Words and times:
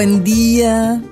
Buen 0.00 0.24
día. 0.24 1.02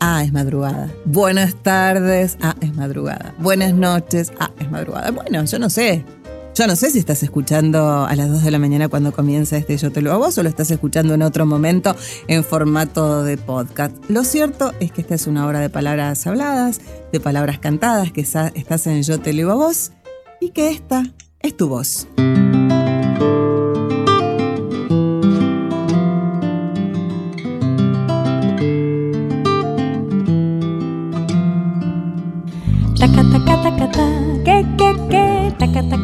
Ah, 0.00 0.24
es 0.24 0.32
madrugada. 0.32 0.92
Buenas 1.04 1.54
tardes. 1.54 2.36
Ah, 2.42 2.56
es 2.60 2.74
madrugada. 2.74 3.32
Buenas 3.38 3.74
noches. 3.74 4.32
Ah, 4.40 4.50
es 4.58 4.68
madrugada. 4.72 5.12
Bueno, 5.12 5.44
yo 5.44 5.58
no 5.60 5.70
sé. 5.70 6.04
Yo 6.52 6.66
no 6.66 6.74
sé 6.74 6.90
si 6.90 6.98
estás 6.98 7.22
escuchando 7.22 8.04
a 8.04 8.16
las 8.16 8.28
2 8.28 8.42
de 8.42 8.50
la 8.50 8.58
mañana 8.58 8.88
cuando 8.88 9.12
comienza 9.12 9.56
este 9.56 9.76
Yo 9.76 9.92
te 9.92 10.02
lo 10.02 10.10
hago 10.10 10.30
o 10.36 10.42
lo 10.42 10.48
estás 10.48 10.68
escuchando 10.72 11.14
en 11.14 11.22
otro 11.22 11.46
momento 11.46 11.94
en 12.26 12.42
formato 12.42 13.22
de 13.22 13.36
podcast. 13.36 13.94
Lo 14.08 14.24
cierto 14.24 14.72
es 14.80 14.90
que 14.90 15.02
esta 15.02 15.14
es 15.14 15.28
una 15.28 15.46
hora 15.46 15.60
de 15.60 15.70
palabras 15.70 16.26
habladas, 16.26 16.80
de 17.12 17.20
palabras 17.20 17.60
cantadas, 17.60 18.10
que 18.10 18.22
estás 18.22 18.86
en 18.88 19.04
Yo 19.04 19.20
te 19.20 19.32
leo 19.32 19.52
a 19.52 19.54
vos 19.54 19.92
y 20.40 20.50
que 20.50 20.70
esta 20.70 21.04
es 21.38 21.56
tu 21.56 21.68
voz. 21.68 22.08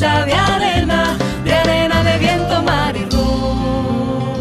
Hecha 0.00 0.24
de 0.24 0.32
arena, 0.32 1.18
de 1.44 1.52
arena 1.52 2.02
de 2.02 2.18
viento, 2.18 2.62
mar 2.62 2.96
y 2.96 3.04
rum. 3.04 4.40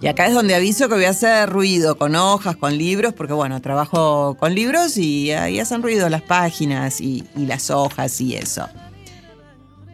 Y 0.00 0.06
acá 0.06 0.28
es 0.28 0.32
donde 0.32 0.54
aviso 0.54 0.88
que 0.88 0.94
voy 0.94 1.04
a 1.04 1.10
hacer 1.10 1.50
ruido 1.50 1.98
con 1.98 2.16
hojas, 2.16 2.56
con 2.56 2.78
libros, 2.78 3.12
porque 3.12 3.34
bueno, 3.34 3.60
trabajo 3.60 4.34
con 4.40 4.54
libros 4.54 4.96
y 4.96 5.32
ahí 5.32 5.60
hacen 5.60 5.82
ruido 5.82 6.08
las 6.08 6.22
páginas 6.22 7.02
y, 7.02 7.28
y 7.36 7.44
las 7.44 7.68
hojas 7.68 8.18
y 8.22 8.34
eso. 8.34 8.66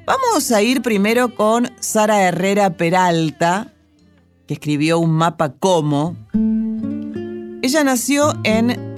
Vamos 0.07 0.53
a 0.53 0.63
ir 0.63 0.81
primero 0.81 1.35
con 1.35 1.73
Sara 1.81 2.23
Herrera 2.23 2.75
Peralta, 2.75 3.73
que 4.47 4.55
escribió 4.55 5.01
un 5.01 5.11
mapa 5.11 5.55
como. 5.55 6.15
Ella 7.63 7.83
nació 7.83 8.39
en 8.45 8.97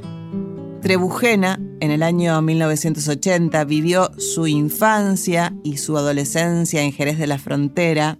Trebujena 0.82 1.58
en 1.80 1.90
el 1.90 2.02
año 2.02 2.40
1980, 2.40 3.64
vivió 3.64 4.10
su 4.18 4.46
infancia 4.46 5.54
y 5.64 5.78
su 5.78 5.96
adolescencia 5.96 6.82
en 6.82 6.92
Jerez 6.92 7.18
de 7.18 7.26
la 7.26 7.38
Frontera. 7.38 8.18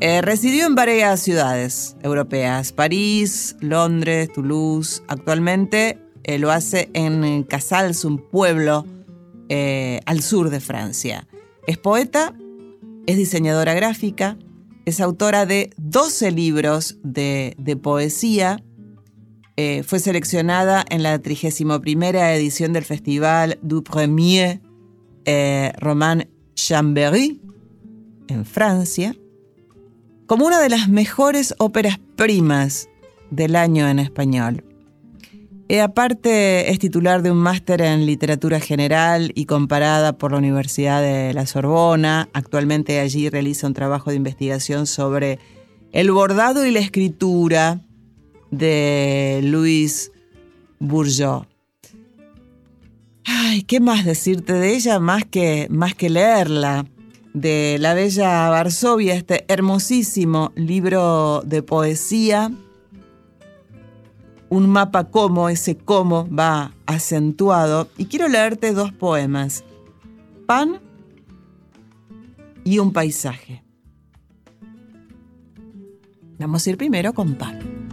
Eh, 0.00 0.20
residió 0.20 0.66
en 0.66 0.74
varias 0.74 1.20
ciudades 1.20 1.96
europeas, 2.02 2.72
París, 2.72 3.56
Londres, 3.60 4.30
Toulouse. 4.32 5.02
Actualmente 5.08 5.98
eh, 6.24 6.38
lo 6.38 6.50
hace 6.50 6.90
en 6.92 7.44
Casals, 7.44 8.04
un 8.04 8.18
pueblo 8.18 8.84
eh, 9.48 10.00
al 10.06 10.22
sur 10.22 10.50
de 10.50 10.60
Francia. 10.60 11.28
Es 11.66 11.78
poeta, 11.78 12.34
es 13.06 13.16
diseñadora 13.16 13.74
gráfica, 13.74 14.36
es 14.84 15.00
autora 15.00 15.46
de 15.46 15.70
12 15.76 16.32
libros 16.32 16.98
de, 17.02 17.54
de 17.58 17.76
poesía. 17.76 18.62
Eh, 19.56 19.84
fue 19.84 20.00
seleccionada 20.00 20.84
en 20.90 21.04
la 21.04 21.18
31 21.20 21.80
edición 22.34 22.72
del 22.72 22.84
Festival 22.84 23.58
du 23.62 23.84
Premier 23.84 24.60
eh, 25.26 25.72
Roman 25.78 26.28
Chambéry 26.54 27.40
en 28.26 28.44
Francia 28.44 29.14
como 30.26 30.46
una 30.46 30.60
de 30.60 30.70
las 30.70 30.88
mejores 30.88 31.54
óperas 31.58 32.00
primas 32.16 32.88
del 33.30 33.54
año 33.54 33.86
en 33.88 34.00
español. 34.00 34.64
E 35.68 35.80
aparte 35.80 36.70
es 36.72 36.78
titular 36.78 37.22
de 37.22 37.30
un 37.30 37.38
máster 37.38 37.80
en 37.80 38.06
literatura 38.06 38.58
general 38.58 39.30
y 39.34 39.46
comparada 39.46 40.18
por 40.18 40.32
la 40.32 40.38
Universidad 40.38 41.00
de 41.00 41.32
la 41.32 41.46
Sorbona. 41.46 42.28
Actualmente 42.32 42.98
allí 42.98 43.30
realiza 43.30 43.66
un 43.66 43.74
trabajo 43.74 44.10
de 44.10 44.16
investigación 44.16 44.86
sobre 44.86 45.38
el 45.92 46.10
bordado 46.10 46.66
y 46.66 46.70
la 46.70 46.80
escritura 46.80 47.80
de 48.58 49.40
Luis 49.42 50.12
Bourgeot. 50.78 51.46
Ay, 53.24 53.62
¿qué 53.62 53.80
más 53.80 54.04
decirte 54.04 54.52
de 54.52 54.74
ella 54.74 54.98
más 54.98 55.24
que, 55.24 55.66
más 55.70 55.94
que 55.94 56.10
leerla? 56.10 56.86
De 57.32 57.78
la 57.80 57.94
bella 57.94 58.48
Varsovia, 58.48 59.14
este 59.14 59.44
hermosísimo 59.48 60.52
libro 60.54 61.42
de 61.44 61.62
poesía 61.62 62.52
un 64.54 64.68
mapa 64.68 65.10
como, 65.10 65.48
ese 65.48 65.76
cómo 65.76 66.28
va 66.28 66.72
acentuado. 66.86 67.88
Y 67.96 68.06
quiero 68.06 68.28
leerte 68.28 68.72
dos 68.72 68.92
poemas. 68.92 69.64
Pan 70.46 70.80
y 72.62 72.78
un 72.78 72.92
paisaje. 72.92 73.64
Vamos 76.38 76.66
a 76.66 76.70
ir 76.70 76.76
primero 76.76 77.12
con 77.14 77.34
pan. 77.34 77.83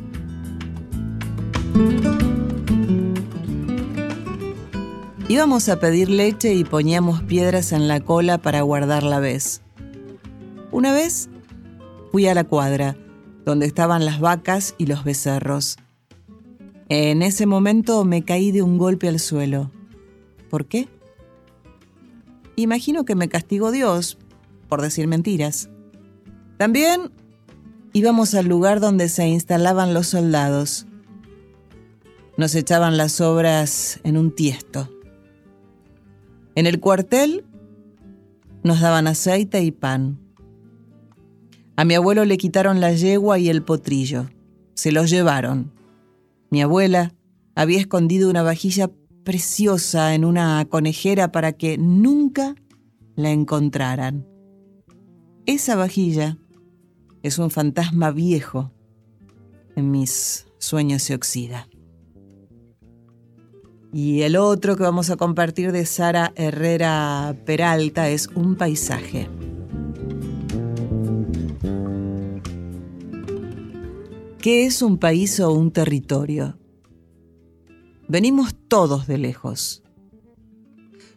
Íbamos 5.27 5.69
a 5.69 5.79
pedir 5.79 6.09
leche 6.09 6.53
y 6.53 6.65
poníamos 6.65 7.23
piedras 7.23 7.71
en 7.71 7.87
la 7.87 8.01
cola 8.01 8.37
para 8.37 8.61
guardar 8.63 9.03
la 9.03 9.19
vez. 9.19 9.61
Una 10.71 10.91
vez 10.91 11.29
fui 12.11 12.27
a 12.27 12.33
la 12.33 12.43
cuadra, 12.43 12.97
donde 13.45 13.65
estaban 13.65 14.05
las 14.05 14.19
vacas 14.19 14.75
y 14.77 14.87
los 14.87 15.03
becerros. 15.05 15.77
En 16.89 17.21
ese 17.21 17.45
momento 17.45 18.03
me 18.03 18.23
caí 18.23 18.51
de 18.51 18.61
un 18.61 18.77
golpe 18.77 19.07
al 19.07 19.19
suelo. 19.19 19.71
¿Por 20.49 20.65
qué? 20.65 20.89
Imagino 22.57 23.05
que 23.05 23.15
me 23.15 23.29
castigó 23.29 23.71
Dios 23.71 24.17
por 24.67 24.81
decir 24.81 25.07
mentiras. 25.07 25.69
También 26.57 27.11
íbamos 27.93 28.33
al 28.35 28.47
lugar 28.47 28.81
donde 28.81 29.07
se 29.07 29.27
instalaban 29.27 29.93
los 29.93 30.07
soldados. 30.07 30.87
Nos 32.37 32.55
echaban 32.55 32.97
las 32.97 33.21
obras 33.21 33.99
en 34.03 34.17
un 34.17 34.33
tiesto. 34.33 34.89
En 36.55 36.65
el 36.67 36.79
cuartel 36.79 37.45
nos 38.63 38.79
daban 38.81 39.07
aceite 39.07 39.63
y 39.63 39.71
pan. 39.71 40.19
A 41.75 41.85
mi 41.85 41.95
abuelo 41.95 42.25
le 42.25 42.37
quitaron 42.37 42.79
la 42.79 42.93
yegua 42.93 43.39
y 43.39 43.49
el 43.49 43.63
potrillo. 43.63 44.29
Se 44.73 44.91
los 44.91 45.09
llevaron. 45.09 45.71
Mi 46.49 46.61
abuela 46.61 47.13
había 47.55 47.79
escondido 47.79 48.29
una 48.29 48.43
vajilla 48.43 48.91
preciosa 49.23 50.13
en 50.13 50.25
una 50.25 50.65
conejera 50.65 51.31
para 51.31 51.53
que 51.53 51.77
nunca 51.77 52.55
la 53.15 53.31
encontraran. 53.31 54.27
Esa 55.45 55.75
vajilla 55.75 56.37
es 57.23 57.39
un 57.39 57.51
fantasma 57.51 58.11
viejo. 58.11 58.71
En 59.75 59.91
mis 59.91 60.47
sueños 60.59 61.03
se 61.03 61.15
oxida. 61.15 61.67
Y 63.93 64.21
el 64.21 64.37
otro 64.37 64.77
que 64.77 64.83
vamos 64.83 65.09
a 65.09 65.17
compartir 65.17 65.73
de 65.73 65.85
Sara 65.85 66.31
Herrera 66.35 67.35
Peralta 67.45 68.09
es 68.09 68.27
Un 68.35 68.55
paisaje. 68.55 69.29
¿Qué 74.39 74.65
es 74.65 74.81
un 74.81 74.97
país 74.97 75.39
o 75.41 75.51
un 75.51 75.71
territorio? 75.71 76.57
Venimos 78.07 78.55
todos 78.67 79.07
de 79.07 79.17
lejos. 79.17 79.83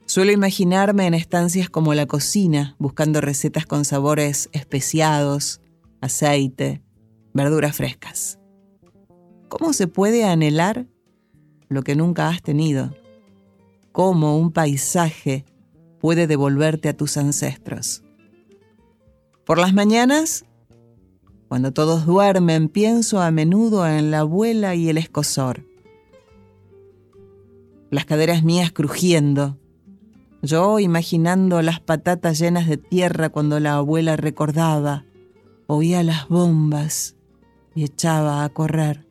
Suelo 0.05 0.33
imaginarme 0.33 1.07
en 1.07 1.15
estancias 1.15 1.71
como 1.71 1.95
la 1.95 2.07
cocina, 2.07 2.77
buscando 2.79 3.21
recetas 3.21 3.67
con 3.67 3.85
sabores 3.85 4.51
especiados, 4.53 5.61
aceite, 6.01 6.83
verduras 7.33 7.77
frescas. 7.77 8.39
¿Cómo 9.49 9.73
se 9.73 9.87
puede 9.87 10.25
anhelar 10.25 10.87
lo 11.75 11.83
que 11.83 11.97
nunca 11.97 12.29
has 12.29 12.43
tenido? 12.43 12.95
¿Cómo 13.93 14.39
un 14.39 14.53
paisaje 14.53 15.45
puede 16.01 16.27
devolverte 16.27 16.89
a 16.89 16.97
tus 16.97 17.17
ancestros? 17.17 18.03
Por 19.45 19.59
las 19.59 19.75
mañanas, 19.75 20.47
cuando 21.49 21.73
todos 21.73 22.07
duermen, 22.07 22.69
pienso 22.69 23.21
a 23.21 23.31
menudo 23.31 23.87
en 23.87 24.11
la 24.11 24.21
abuela 24.21 24.75
y 24.75 24.89
el 24.89 24.99
escosor. 24.99 25.67
Las 27.91 28.07
caderas 28.07 28.43
mías 28.43 28.73
crujiendo, 28.73 29.59
yo 30.43 30.79
imaginando 30.79 31.63
las 31.63 31.81
patatas 31.81 32.39
llenas 32.39 32.67
de 32.69 32.77
tierra 32.77 33.31
cuando 33.31 33.61
la 33.61 33.77
abuela 33.77 34.17
recordaba, 34.17 35.05
oía 35.67 36.03
las 36.03 36.29
bombas 36.29 37.17
y 37.75 37.85
echaba 37.85 38.45
a 38.45 38.49
correr. 38.51 39.04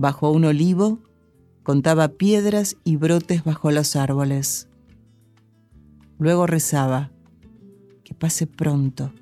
Bajo 0.00 0.30
un 0.30 0.46
olivo 0.46 0.98
contaba 1.62 2.08
piedras 2.08 2.78
y 2.84 2.96
brotes 2.96 3.44
bajo 3.44 3.70
los 3.70 3.96
árboles. 3.96 4.66
Luego 6.18 6.46
rezaba, 6.46 7.10
que 8.02 8.14
pase 8.14 8.46
pronto, 8.46 9.12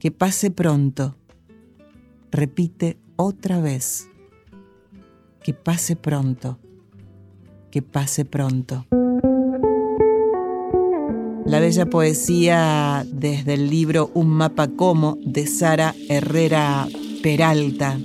que 0.00 0.10
pase 0.10 0.50
pronto. 0.50 1.14
Repite 2.32 2.98
otra 3.14 3.60
vez, 3.60 4.10
que 5.44 5.54
pase 5.54 5.94
pronto, 5.94 6.58
que 7.70 7.80
pase 7.80 8.24
pronto. 8.24 8.86
La 11.46 11.60
bella 11.60 11.86
poesía 11.86 13.06
desde 13.12 13.54
el 13.54 13.70
libro 13.70 14.10
Un 14.12 14.26
mapa 14.30 14.66
como 14.66 15.18
de 15.24 15.46
Sara 15.46 15.94
Herrera 16.08 16.88
Peralta. 17.22 17.96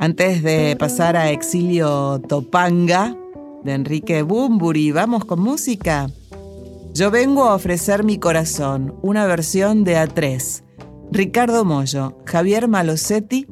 Antes 0.00 0.44
de 0.44 0.76
pasar 0.78 1.16
a 1.16 1.32
Exilio 1.32 2.20
Topanga 2.20 3.16
de 3.64 3.74
Enrique 3.74 4.22
Bumburi, 4.22 4.92
vamos 4.92 5.24
con 5.24 5.40
música. 5.40 6.08
Yo 6.94 7.10
vengo 7.10 7.44
a 7.44 7.56
ofrecer 7.56 8.04
mi 8.04 8.18
corazón, 8.18 8.94
una 9.02 9.26
versión 9.26 9.82
de 9.82 9.96
A3. 9.96 10.62
Ricardo 11.10 11.64
Mollo, 11.64 12.16
Javier 12.26 12.68
Malosetti 12.68 13.48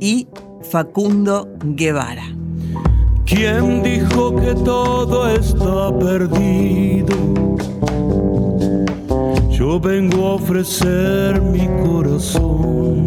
y 0.00 0.26
Facundo 0.62 1.50
Guevara. 1.62 2.24
¿Quién 3.26 3.82
dijo 3.82 4.34
que 4.36 4.54
todo 4.54 5.28
está 5.28 5.98
perdido? 5.98 7.14
Yo 9.50 9.78
vengo 9.78 10.28
a 10.28 10.34
ofrecer 10.36 11.42
mi 11.42 11.66
corazón. 11.84 13.06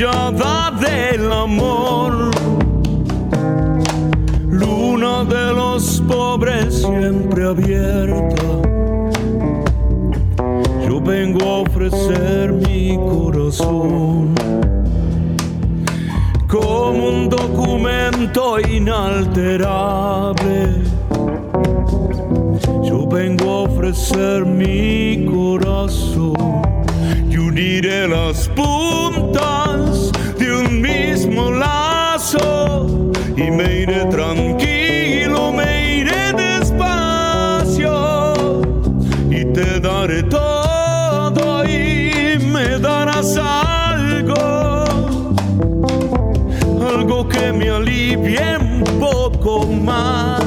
cuchillada 0.00 0.70
del 0.80 1.30
amor, 1.30 2.30
luna 4.48 5.24
de 5.24 5.52
los 5.52 6.02
pobres 6.08 6.80
siempre 6.80 7.46
abierta. 7.46 8.42
Yo 10.88 11.00
vengo 11.02 11.44
a 11.44 11.58
ofrecer 11.60 12.52
mi 12.52 12.96
corazón 12.96 14.34
como 16.48 17.08
un 17.08 17.28
documento 17.28 18.58
inalterable. 18.58 19.22
Yo 22.82 23.06
vengo 23.06 23.50
a 23.50 23.58
ofrecer 23.64 24.46
mi 24.46 25.26
corazón 25.26 26.62
y 27.28 27.36
uniré 27.36 28.08
las 28.08 28.48
puntas 28.48 29.59
lazo 32.32 33.10
y 33.36 33.50
me 33.50 33.80
iré 33.80 34.04
tranquilo, 34.06 35.52
me 35.52 35.98
iré 35.98 36.32
despacio 36.32 37.92
y 39.30 39.44
te 39.46 39.80
daré 39.80 40.22
todo 40.24 41.64
y 41.64 42.38
me 42.52 42.78
darás 42.78 43.36
algo 43.36 44.84
algo 46.88 47.28
que 47.28 47.52
me 47.52 47.70
alivie 47.70 48.58
un 48.58 48.84
poco 49.00 49.66
más. 49.66 50.44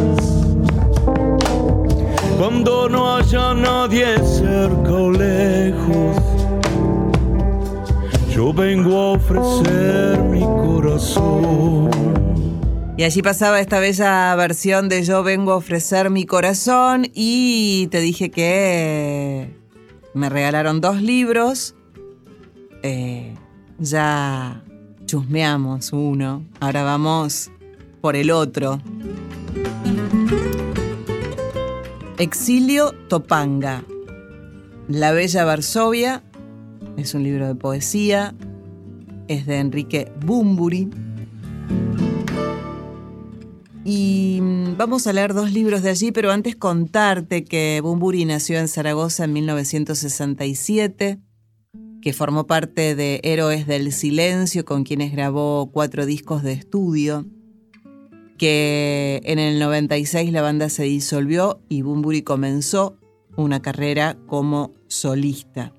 Cuando 2.38 2.90
no 2.90 3.16
haya 3.16 3.54
nadie 3.54 4.18
cerca 4.20 4.92
o 4.92 5.12
lejos, 5.12 6.23
vengo 8.56 8.98
a 8.98 9.12
ofrecer 9.14 10.20
mi 10.20 10.42
corazón. 10.42 11.90
Y 12.96 13.04
allí 13.04 13.22
pasaba 13.22 13.60
esta 13.60 13.80
bella 13.80 14.36
versión 14.36 14.88
de 14.88 15.04
Yo 15.04 15.24
vengo 15.24 15.54
a 15.54 15.56
ofrecer 15.56 16.10
mi 16.10 16.26
corazón 16.26 17.08
y 17.14 17.88
te 17.88 18.00
dije 18.02 18.30
que 18.30 19.50
me 20.14 20.30
regalaron 20.30 20.80
dos 20.80 21.02
libros. 21.02 21.76
Eh, 22.84 23.34
ya 23.80 24.64
chusmeamos 25.06 25.92
uno, 25.92 26.46
ahora 26.60 26.84
vamos 26.84 27.50
por 28.02 28.16
el 28.16 28.30
otro. 28.30 28.80
Exilio 32.20 32.94
Topanga. 33.10 33.84
La 34.88 35.14
Bella 35.14 35.46
Varsovia 35.46 36.22
es 36.98 37.14
un 37.14 37.24
libro 37.24 37.48
de 37.48 37.56
poesía, 37.56 38.36
es 39.34 39.46
de 39.46 39.60
Enrique 39.60 40.12
Bumburi. 40.26 40.90
Y 43.86 44.40
mm, 44.42 44.78
vamos 44.78 45.08
a 45.08 45.14
leer 45.14 45.34
dos 45.34 45.52
libros 45.52 45.84
de 45.84 45.90
allí, 45.90 46.12
pero 46.12 46.32
antes 46.32 46.56
contarte 46.56 47.44
que 47.44 47.82
Bumburi 47.84 48.26
nació 48.26 48.60
en 48.60 48.68
Zaragoza 48.68 49.26
en 49.26 49.34
1967 49.34 51.20
que 52.04 52.12
formó 52.12 52.48
parte 52.48 52.96
de 52.96 53.22
Héroes 53.24 53.66
del 53.66 53.94
Silencio, 53.94 54.66
con 54.66 54.84
quienes 54.84 55.14
grabó 55.14 55.72
cuatro 55.72 56.06
discos 56.06 56.44
de 56.44 56.52
estudio, 56.52 57.26
que 58.38 59.22
en 59.24 59.40
el 59.40 59.58
96 59.58 60.34
la 60.34 60.42
banda 60.42 60.68
se 60.68 60.84
disolvió 60.84 61.62
y 61.70 61.82
Bumburi 61.82 62.22
comenzó 62.22 62.98
una 63.38 63.62
carrera 63.62 64.18
como 64.28 64.74
solista. 64.88 65.72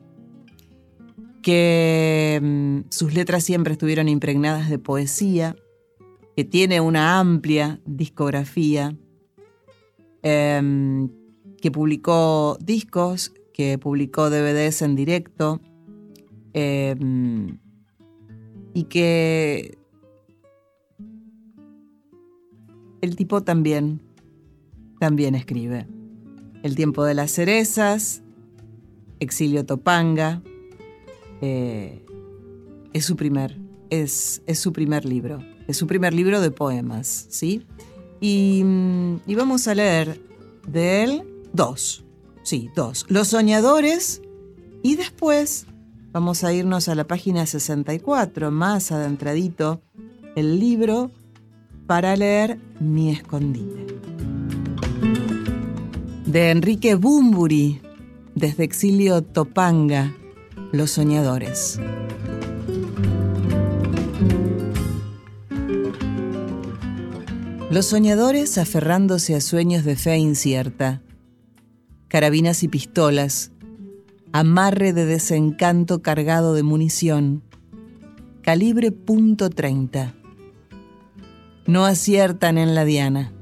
Que 1.44 2.40
mm, 2.42 2.90
sus 2.90 3.14
letras 3.14 3.44
siempre 3.44 3.74
estuvieron 3.74 4.08
impregnadas 4.08 4.68
de 4.68 4.80
poesía, 4.80 5.54
que 6.34 6.44
tiene 6.44 6.80
una 6.80 7.20
amplia 7.20 7.80
discografía, 7.86 8.96
em, 10.22 11.08
que 11.60 11.70
publicó 11.70 12.58
discos, 12.60 13.32
que 13.52 13.78
publicó 13.78 14.30
DVDs 14.30 14.82
en 14.82 14.96
directo, 14.96 15.60
Em, 16.54 17.58
y 18.74 18.84
que 18.84 19.76
el 23.00 23.16
tipo 23.16 23.42
también, 23.42 24.00
también 25.00 25.34
escribe. 25.34 25.88
El 26.62 26.76
tiempo 26.76 27.04
de 27.04 27.14
las 27.14 27.32
cerezas, 27.32 28.22
Exilio 29.18 29.66
Topanga, 29.66 30.42
eh, 31.40 32.04
es 32.92 33.04
su 33.04 33.16
primer 33.16 33.58
es, 33.90 34.42
es 34.46 34.58
su 34.58 34.72
primer 34.72 35.04
libro, 35.04 35.38
es 35.68 35.76
su 35.76 35.86
primer 35.86 36.14
libro 36.14 36.40
de 36.40 36.50
poemas, 36.50 37.26
¿sí? 37.30 37.66
Y, 38.20 38.62
mm, 38.64 39.20
vamos 39.36 39.68
a 39.68 39.74
leer 39.74 40.20
de 40.66 41.04
él 41.04 41.22
dos, 41.52 42.04
sí, 42.42 42.70
dos. 42.74 43.06
Los 43.08 43.28
soñadores 43.28 44.22
y 44.82 44.96
después 44.96 45.66
vamos 46.12 46.44
a 46.44 46.52
irnos 46.52 46.88
a 46.88 46.94
la 46.94 47.06
página 47.06 47.46
64, 47.46 48.50
más 48.50 48.92
adentradito, 48.92 49.82
el 50.36 50.58
libro 50.58 51.10
para 51.86 52.16
leer 52.16 52.58
Mi 52.80 53.10
escondite. 53.10 53.86
De 56.26 56.50
Enrique 56.50 56.94
Bumburi, 56.94 57.80
desde 58.34 58.64
exilio 58.64 59.22
Topanga, 59.22 60.14
Los 60.74 60.90
Soñadores. 60.90 61.78
Los 67.70 67.86
soñadores 67.86 68.58
aferrándose 68.58 69.36
a 69.36 69.40
sueños 69.40 69.84
de 69.84 69.94
fe 69.94 70.16
incierta, 70.16 71.00
carabinas 72.08 72.64
y 72.64 72.68
pistolas, 72.68 73.52
amarre 74.32 74.92
de 74.92 75.06
desencanto 75.06 76.02
cargado 76.02 76.54
de 76.54 76.64
munición, 76.64 77.44
calibre 78.42 78.90
punto 78.90 79.50
.30. 79.50 80.12
No 81.68 81.84
aciertan 81.84 82.58
en 82.58 82.74
la 82.74 82.84
diana. 82.84 83.33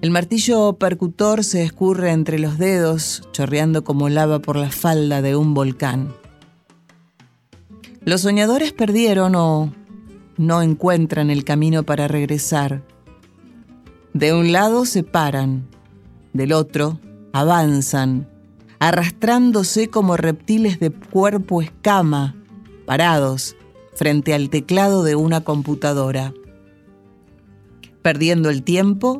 El 0.00 0.12
martillo 0.12 0.74
percutor 0.74 1.42
se 1.42 1.64
escurre 1.64 2.12
entre 2.12 2.38
los 2.38 2.56
dedos, 2.56 3.22
chorreando 3.32 3.82
como 3.82 4.08
lava 4.08 4.38
por 4.38 4.56
la 4.56 4.70
falda 4.70 5.22
de 5.22 5.34
un 5.34 5.54
volcán. 5.54 6.14
Los 8.04 8.20
soñadores 8.20 8.72
perdieron 8.72 9.34
o 9.34 9.72
no 10.36 10.62
encuentran 10.62 11.30
el 11.30 11.42
camino 11.42 11.82
para 11.82 12.06
regresar. 12.06 12.84
De 14.14 14.32
un 14.32 14.52
lado 14.52 14.84
se 14.84 15.02
paran, 15.02 15.66
del 16.32 16.52
otro 16.52 17.00
avanzan, 17.32 18.28
arrastrándose 18.78 19.90
como 19.90 20.16
reptiles 20.16 20.78
de 20.78 20.92
cuerpo 20.92 21.60
escama, 21.60 22.36
parados 22.86 23.56
frente 23.96 24.32
al 24.32 24.48
teclado 24.48 25.02
de 25.02 25.16
una 25.16 25.40
computadora. 25.42 26.32
Perdiendo 28.00 28.48
el 28.48 28.62
tiempo, 28.62 29.18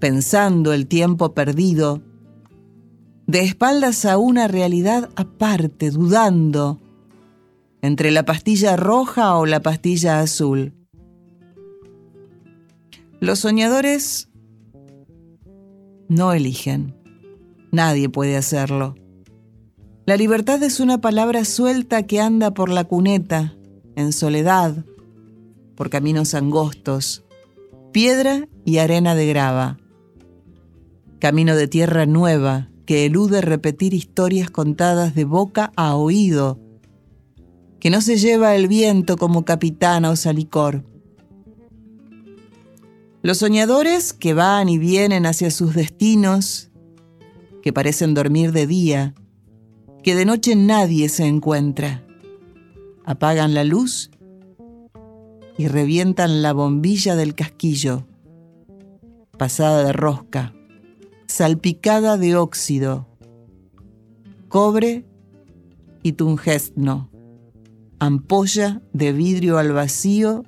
pensando 0.00 0.72
el 0.72 0.86
tiempo 0.86 1.34
perdido, 1.34 2.02
de 3.26 3.42
espaldas 3.42 4.04
a 4.04 4.18
una 4.18 4.48
realidad 4.48 5.10
aparte, 5.14 5.90
dudando 5.90 6.80
entre 7.82 8.10
la 8.10 8.24
pastilla 8.24 8.76
roja 8.76 9.36
o 9.36 9.46
la 9.46 9.60
pastilla 9.60 10.20
azul. 10.20 10.74
Los 13.20 13.40
soñadores 13.40 14.28
no 16.08 16.32
eligen. 16.32 16.96
Nadie 17.70 18.08
puede 18.08 18.36
hacerlo. 18.36 18.96
La 20.06 20.16
libertad 20.16 20.60
es 20.62 20.80
una 20.80 21.00
palabra 21.00 21.44
suelta 21.44 22.06
que 22.06 22.20
anda 22.20 22.52
por 22.52 22.68
la 22.68 22.84
cuneta, 22.84 23.54
en 23.94 24.12
soledad, 24.12 24.84
por 25.76 25.88
caminos 25.88 26.34
angostos, 26.34 27.24
piedra 27.92 28.48
y 28.64 28.78
arena 28.78 29.14
de 29.14 29.26
grava. 29.26 29.78
Camino 31.20 31.54
de 31.54 31.68
tierra 31.68 32.06
nueva 32.06 32.70
que 32.86 33.04
elude 33.04 33.42
repetir 33.42 33.92
historias 33.92 34.50
contadas 34.50 35.14
de 35.14 35.24
boca 35.24 35.70
a 35.76 35.94
oído, 35.94 36.58
que 37.78 37.90
no 37.90 38.00
se 38.00 38.16
lleva 38.16 38.56
el 38.56 38.68
viento 38.68 39.18
como 39.18 39.44
capitana 39.44 40.08
o 40.08 40.16
salicor. 40.16 40.82
Los 43.20 43.36
soñadores 43.36 44.14
que 44.14 44.32
van 44.32 44.70
y 44.70 44.78
vienen 44.78 45.26
hacia 45.26 45.50
sus 45.50 45.74
destinos, 45.74 46.70
que 47.62 47.74
parecen 47.74 48.14
dormir 48.14 48.52
de 48.52 48.66
día, 48.66 49.14
que 50.02 50.14
de 50.14 50.24
noche 50.24 50.56
nadie 50.56 51.10
se 51.10 51.26
encuentra, 51.26 52.02
apagan 53.04 53.52
la 53.52 53.64
luz 53.64 54.10
y 55.58 55.68
revientan 55.68 56.40
la 56.40 56.54
bombilla 56.54 57.14
del 57.14 57.34
casquillo, 57.34 58.06
pasada 59.36 59.84
de 59.84 59.92
rosca, 59.92 60.54
salpicada 61.30 62.16
de 62.16 62.36
óxido, 62.36 63.06
cobre 64.48 65.06
y 66.02 66.12
tungsteno, 66.12 67.08
ampolla 68.00 68.82
de 68.92 69.12
vidrio 69.12 69.58
al 69.58 69.72
vacío 69.72 70.44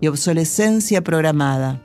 y 0.00 0.08
obsolescencia 0.08 1.02
programada. 1.02 1.82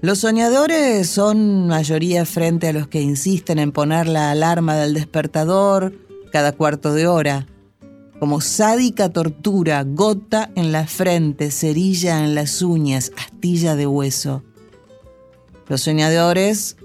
Los 0.00 0.20
soñadores 0.20 1.08
son 1.08 1.68
mayoría 1.68 2.24
frente 2.24 2.68
a 2.68 2.72
los 2.72 2.88
que 2.88 3.02
insisten 3.02 3.58
en 3.58 3.72
poner 3.72 4.08
la 4.08 4.30
alarma 4.30 4.74
del 4.74 4.94
despertador 4.94 5.92
cada 6.32 6.52
cuarto 6.52 6.94
de 6.94 7.06
hora, 7.06 7.46
como 8.18 8.40
sádica 8.40 9.10
tortura, 9.10 9.84
gota 9.84 10.50
en 10.56 10.72
la 10.72 10.86
frente, 10.86 11.50
cerilla 11.50 12.24
en 12.24 12.34
las 12.34 12.62
uñas, 12.62 13.12
astilla 13.16 13.76
de 13.76 13.86
hueso. 13.86 14.42
Los 15.72 15.80
soñadores 15.80 16.76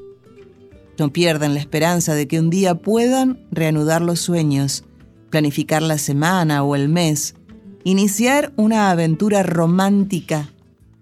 no 0.98 1.12
pierden 1.12 1.56
la 1.56 1.60
esperanza 1.60 2.16
de 2.16 2.26
que 2.26 2.40
un 2.40 2.50
día 2.50 2.76
puedan 2.76 3.46
reanudar 3.52 4.02
los 4.02 4.22
sueños, 4.22 4.86
planificar 5.30 5.82
la 5.82 5.98
semana 5.98 6.64
o 6.64 6.74
el 6.74 6.88
mes, 6.88 7.36
iniciar 7.84 8.54
una 8.56 8.90
aventura 8.90 9.44
romántica, 9.44 10.54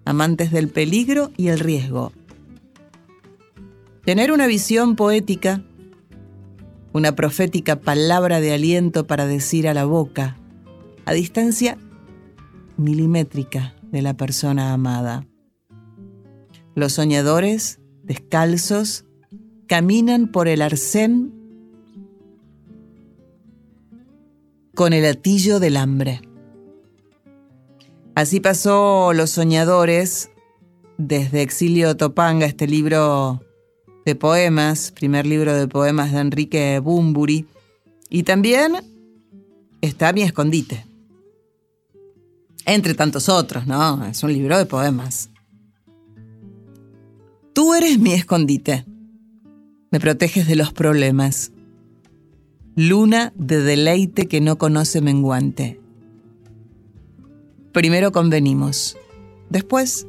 amantes 0.04 0.50
del 0.50 0.66
peligro 0.66 1.30
y 1.36 1.46
el 1.46 1.60
riesgo. 1.60 2.10
Tener 4.04 4.32
una 4.32 4.48
visión 4.48 4.96
poética, 4.96 5.62
una 6.92 7.14
profética 7.14 7.76
palabra 7.78 8.40
de 8.40 8.52
aliento 8.52 9.06
para 9.06 9.28
decir 9.28 9.68
a 9.68 9.74
la 9.74 9.84
boca, 9.84 10.36
a 11.04 11.12
distancia 11.12 11.78
milimétrica 12.76 13.76
de 13.92 14.02
la 14.02 14.14
persona 14.14 14.72
amada. 14.72 15.24
Los 16.76 16.92
soñadores, 16.92 17.80
descalzos, 18.02 19.06
caminan 19.66 20.30
por 20.30 20.46
el 20.46 20.60
arcén 20.60 21.32
con 24.74 24.92
el 24.92 25.06
atillo 25.06 25.58
del 25.58 25.78
hambre. 25.78 26.20
Así 28.14 28.40
pasó 28.40 29.14
Los 29.14 29.30
Soñadores 29.30 30.28
desde 30.98 31.40
Exilio 31.40 31.96
Topanga, 31.96 32.44
este 32.44 32.66
libro 32.66 33.40
de 34.04 34.14
poemas, 34.14 34.92
primer 34.92 35.24
libro 35.24 35.54
de 35.54 35.68
poemas 35.68 36.12
de 36.12 36.18
Enrique 36.18 36.78
Bumburi. 36.78 37.46
Y 38.10 38.24
también 38.24 38.74
está 39.80 40.12
Mi 40.12 40.20
Escondite. 40.20 40.84
Entre 42.66 42.92
tantos 42.92 43.30
otros, 43.30 43.66
¿no? 43.66 44.04
Es 44.04 44.22
un 44.22 44.34
libro 44.34 44.58
de 44.58 44.66
poemas. 44.66 45.30
Tú 47.56 47.72
eres 47.72 47.98
mi 47.98 48.12
escondite. 48.12 48.84
Me 49.90 49.98
proteges 49.98 50.46
de 50.46 50.56
los 50.56 50.74
problemas. 50.74 51.52
Luna 52.74 53.32
de 53.34 53.62
deleite 53.62 54.26
que 54.26 54.42
no 54.42 54.58
conoce 54.58 55.00
menguante. 55.00 55.80
Primero 57.72 58.12
convenimos. 58.12 58.98
Después, 59.48 60.06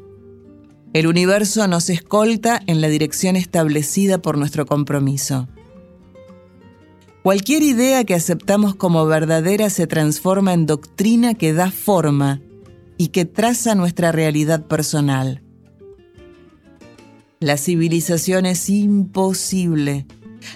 el 0.91 1.07
universo 1.07 1.65
nos 1.69 1.89
escolta 1.89 2.61
en 2.67 2.81
la 2.81 2.89
dirección 2.89 3.37
establecida 3.37 4.17
por 4.17 4.37
nuestro 4.37 4.65
compromiso. 4.65 5.47
Cualquier 7.23 7.63
idea 7.63 8.03
que 8.03 8.13
aceptamos 8.13 8.75
como 8.75 9.05
verdadera 9.05 9.69
se 9.69 9.87
transforma 9.87 10.51
en 10.51 10.65
doctrina 10.65 11.33
que 11.33 11.53
da 11.53 11.71
forma 11.71 12.41
y 12.97 13.07
que 13.07 13.23
traza 13.23 13.73
nuestra 13.73 14.11
realidad 14.11 14.67
personal. 14.67 15.46
La 17.39 17.57
civilización 17.57 18.47
es 18.47 18.67
imposible. 18.67 20.07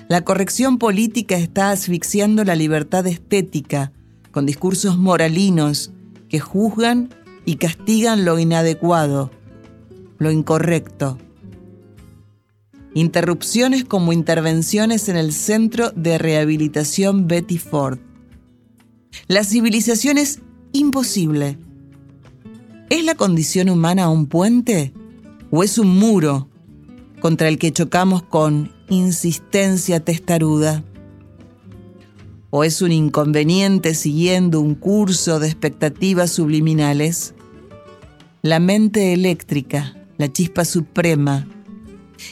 La 0.08 0.26
corrección 0.26 0.80
política 0.80 1.38
está 1.38 1.70
asfixiando 1.70 2.44
la 2.44 2.56
libertad 2.56 3.06
estética 3.06 3.92
con 4.32 4.48
discursos 4.48 4.98
moralinos 4.98 5.92
que 6.28 6.40
juzgan 6.40 7.10
y 7.46 7.58
castigan 7.58 8.26
lo 8.26 8.40
inadecuado, 8.40 9.30
lo 10.18 10.32
incorrecto. 10.32 11.20
Interrupciones 12.96 13.86
como 13.86 14.12
intervenciones 14.12 15.08
en 15.08 15.18
el 15.18 15.34
Centro 15.34 15.92
de 15.92 16.18
Rehabilitación 16.18 17.28
Betty 17.28 17.60
Ford. 17.60 18.00
La 19.28 19.44
civilización 19.44 20.18
es 20.18 20.40
imposible. 20.72 21.60
¿Es 22.90 23.06
la 23.06 23.14
condición 23.14 23.70
humana 23.70 24.10
un 24.10 24.26
puente 24.26 24.94
o 25.52 25.64
es 25.64 25.78
un 25.78 26.00
muro 26.00 26.51
contra 27.22 27.48
el 27.48 27.58
que 27.58 27.72
chocamos 27.72 28.24
con 28.24 28.74
insistencia 28.90 30.02
testaruda? 30.02 30.84
¿O 32.50 32.66
es 32.66 32.82
un 32.82 32.92
inconveniente 32.92 33.94
siguiendo 33.94 34.60
un 34.60 34.76
curso 34.76 35.40
de 35.40 35.48
expectativas 35.48 36.32
subliminales? 36.32 37.34
La 38.42 38.60
mente 38.60 39.14
eléctrica, 39.14 39.96
la 40.18 40.34
chispa 40.34 40.66
suprema. 40.66 41.48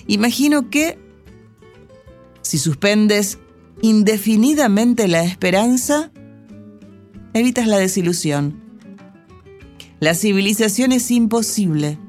Imagino 0.07 0.69
que 0.69 0.97
si 2.41 2.57
suspendes 2.57 3.37
indefinidamente 3.81 5.07
la 5.07 5.23
esperanza, 5.23 6.11
evitas 7.33 7.67
la 7.67 7.77
desilusión. 7.77 8.59
La 9.99 10.15
civilización 10.15 10.91
es 10.91 11.11
imposible. 11.11 11.99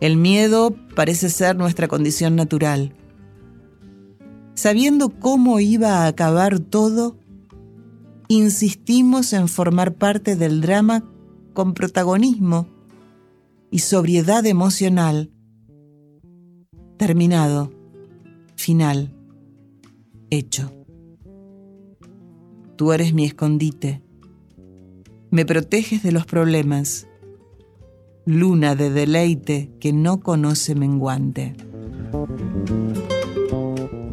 El 0.00 0.16
miedo 0.16 0.76
parece 0.94 1.28
ser 1.30 1.56
nuestra 1.56 1.88
condición 1.88 2.36
natural. 2.36 2.94
Sabiendo 4.54 5.10
cómo 5.10 5.60
iba 5.60 6.04
a 6.04 6.06
acabar 6.06 6.60
todo, 6.60 7.16
insistimos 8.28 9.32
en 9.32 9.48
formar 9.48 9.94
parte 9.94 10.36
del 10.36 10.60
drama 10.60 11.04
con 11.52 11.74
protagonismo 11.74 12.68
y 13.70 13.80
sobriedad 13.80 14.46
emocional. 14.46 15.30
Terminado. 16.96 17.72
Final. 18.54 19.12
Hecho. 20.30 20.72
Tú 22.76 22.92
eres 22.92 23.14
mi 23.14 23.24
escondite. 23.24 24.02
Me 25.30 25.44
proteges 25.44 26.02
de 26.02 26.12
los 26.12 26.26
problemas. 26.26 27.08
Luna 28.26 28.74
de 28.74 28.90
deleite 28.90 29.70
que 29.80 29.92
no 29.92 30.20
conoce 30.20 30.74
menguante. 30.74 31.54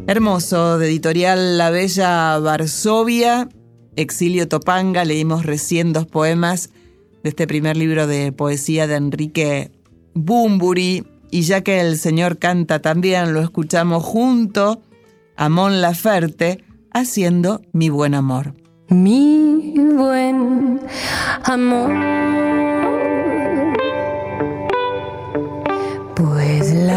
Hermoso, 0.06 0.78
de 0.78 0.88
editorial 0.88 1.58
La 1.58 1.70
Bella 1.70 2.38
Varsovia, 2.38 3.48
Exilio 3.96 4.48
Topanga, 4.48 5.04
leímos 5.04 5.46
recién 5.46 5.92
dos 5.92 6.06
poemas 6.06 6.70
de 7.22 7.30
este 7.30 7.46
primer 7.46 7.76
libro 7.76 8.06
de 8.06 8.32
poesía 8.32 8.86
de 8.86 8.96
Enrique 8.96 9.70
Bumburi, 10.14 11.06
y 11.30 11.42
ya 11.42 11.62
que 11.62 11.80
el 11.80 11.96
señor 11.96 12.38
canta 12.38 12.82
también, 12.82 13.32
lo 13.32 13.40
escuchamos 13.40 14.04
junto 14.04 14.82
a 15.36 15.48
Mon 15.48 15.80
Laferte 15.80 16.62
haciendo 16.92 17.62
Mi 17.72 17.88
Buen 17.88 18.14
Amor. 18.14 18.54
Mi 18.88 19.72
buen 19.74 20.80
amor. 21.44 22.71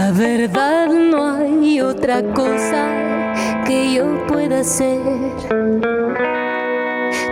La 0.05 0.11
verdad 0.11 0.87
no 0.87 1.33
hay 1.33 1.81
otra 1.81 2.21
cosa 2.21 3.33
que 3.65 3.91
yo 3.91 4.27
pueda 4.27 4.59
hacer. 4.59 5.01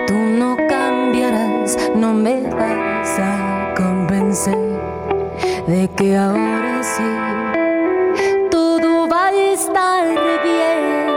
Tú 0.07 0.15
no 0.39 0.57
cambiarás, 0.67 1.77
no 1.95 2.15
me 2.15 2.41
vas 2.41 3.19
a 3.19 3.73
convencer 3.77 4.57
de 5.67 5.87
que 5.95 6.17
ahora 6.17 6.81
sí 6.83 8.49
todo 8.49 9.07
va 9.07 9.27
a 9.27 9.53
estar 9.53 10.07
bien. 10.43 11.13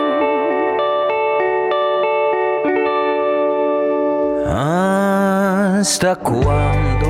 ¿Hasta 5.78 6.16
cuándo? 6.16 7.06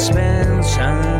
suspension. 0.00 1.19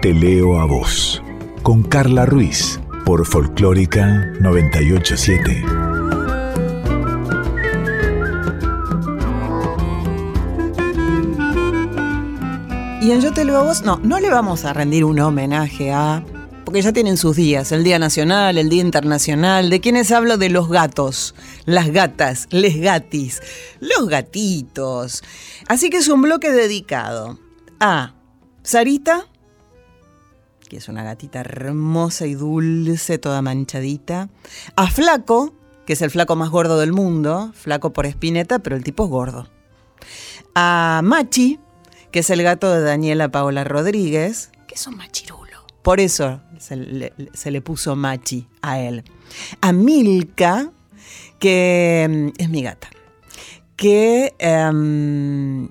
Te 0.00 0.14
leo 0.14 0.58
a 0.58 0.64
vos. 0.64 1.22
Con 1.62 1.82
Carla 1.82 2.24
Ruiz. 2.24 2.80
Por 3.04 3.26
Folclórica 3.26 4.32
987. 4.40 5.64
Y 13.02 13.10
en 13.10 13.20
Yo 13.20 13.32
te 13.32 13.44
leo 13.44 13.58
a 13.58 13.62
vos, 13.62 13.82
no, 13.82 13.98
no 14.02 14.20
le 14.20 14.30
vamos 14.30 14.64
a 14.64 14.72
rendir 14.72 15.04
un 15.04 15.20
homenaje 15.20 15.92
a. 15.92 16.24
Porque 16.64 16.80
ya 16.80 16.92
tienen 16.92 17.16
sus 17.16 17.36
días, 17.36 17.72
el 17.72 17.84
Día 17.84 17.98
Nacional, 17.98 18.56
el 18.56 18.70
Día 18.70 18.82
Internacional. 18.82 19.68
¿De 19.68 19.80
quienes 19.80 20.12
hablo? 20.12 20.38
De 20.38 20.48
los 20.48 20.70
gatos, 20.70 21.34
las 21.66 21.90
gatas, 21.90 22.46
les 22.50 22.80
gatis, 22.80 23.42
los 23.80 24.08
gatitos. 24.08 25.22
Así 25.66 25.90
que 25.90 25.98
es 25.98 26.08
un 26.08 26.22
bloque 26.22 26.52
dedicado 26.52 27.38
a 27.80 28.14
Sarita, 28.62 29.26
que 30.70 30.76
es 30.76 30.88
una 30.88 31.02
gatita 31.02 31.40
hermosa 31.40 32.26
y 32.26 32.34
dulce, 32.34 33.18
toda 33.18 33.42
manchadita. 33.42 34.28
A 34.76 34.86
Flaco, 34.86 35.52
que 35.84 35.94
es 35.94 36.00
el 36.00 36.12
flaco 36.12 36.36
más 36.36 36.50
gordo 36.50 36.78
del 36.78 36.92
mundo, 36.92 37.50
flaco 37.54 37.92
por 37.92 38.06
espineta, 38.06 38.60
pero 38.60 38.76
el 38.76 38.84
tipo 38.84 39.04
es 39.04 39.10
gordo. 39.10 39.50
A 40.54 41.00
Machi, 41.02 41.58
que 42.12 42.20
es 42.20 42.30
el 42.30 42.44
gato 42.44 42.72
de 42.72 42.82
Daniela 42.82 43.32
Paola 43.32 43.64
Rodríguez, 43.64 44.52
que 44.68 44.76
es 44.76 44.86
un 44.86 44.96
machirulo. 44.96 45.66
Por 45.82 45.98
eso 45.98 46.40
se 46.58 46.76
le, 46.76 47.12
se 47.34 47.50
le 47.50 47.60
puso 47.60 47.96
Machi 47.96 48.46
a 48.62 48.78
él. 48.78 49.02
A 49.60 49.72
Milka, 49.72 50.70
que 51.40 52.06
mm, 52.08 52.40
es 52.40 52.48
mi 52.48 52.62
gata, 52.62 52.90
que 53.74 54.36
em, 54.38 55.68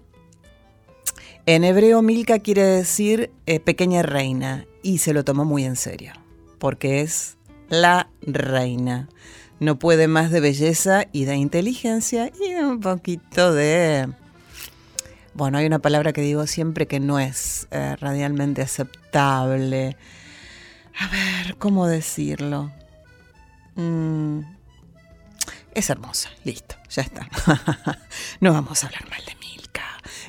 en 1.46 1.64
hebreo 1.64 2.02
Milka 2.02 2.40
quiere 2.40 2.64
decir 2.64 3.32
eh, 3.46 3.62
pequeña 3.62 4.02
reina 4.02 4.66
y 4.84 5.00
se 5.00 5.14
lo 5.14 5.24
tomó 5.24 5.46
muy 5.46 5.66
en 5.66 5.76
serio, 5.76 6.14
porque 6.58 7.02
es 7.02 7.38
la 7.70 8.10
reina. 8.22 9.10
No 9.60 9.78
puede 9.78 10.08
más 10.08 10.32
de 10.32 10.40
belleza 10.40 11.06
y 11.12 11.26
de 11.26 11.36
inteligencia 11.36 12.32
y 12.40 12.54
un 12.56 12.80
poquito 12.80 13.54
de... 13.54 14.10
Bueno, 15.34 15.58
hay 15.58 15.66
una 15.66 15.80
palabra 15.80 16.14
que 16.14 16.22
digo 16.22 16.48
siempre 16.48 16.88
que 16.88 17.00
no 17.00 17.20
es 17.20 17.68
eh, 17.72 17.96
radialmente 17.98 18.62
aceptable. 18.62 19.98
A 20.98 21.08
ver, 21.08 21.58
¿cómo 21.58 21.88
decirlo? 21.88 22.72
Mm, 23.76 24.42
es 25.74 25.90
hermosa, 25.90 26.30
listo, 26.44 26.76
ya 26.90 27.04
está. 27.04 27.28
no 28.42 28.52
vamos 28.52 28.84
a 28.84 28.88
hablar 28.88 29.10
mal 29.10 29.24
de 29.26 29.36
Milka. 29.36 29.69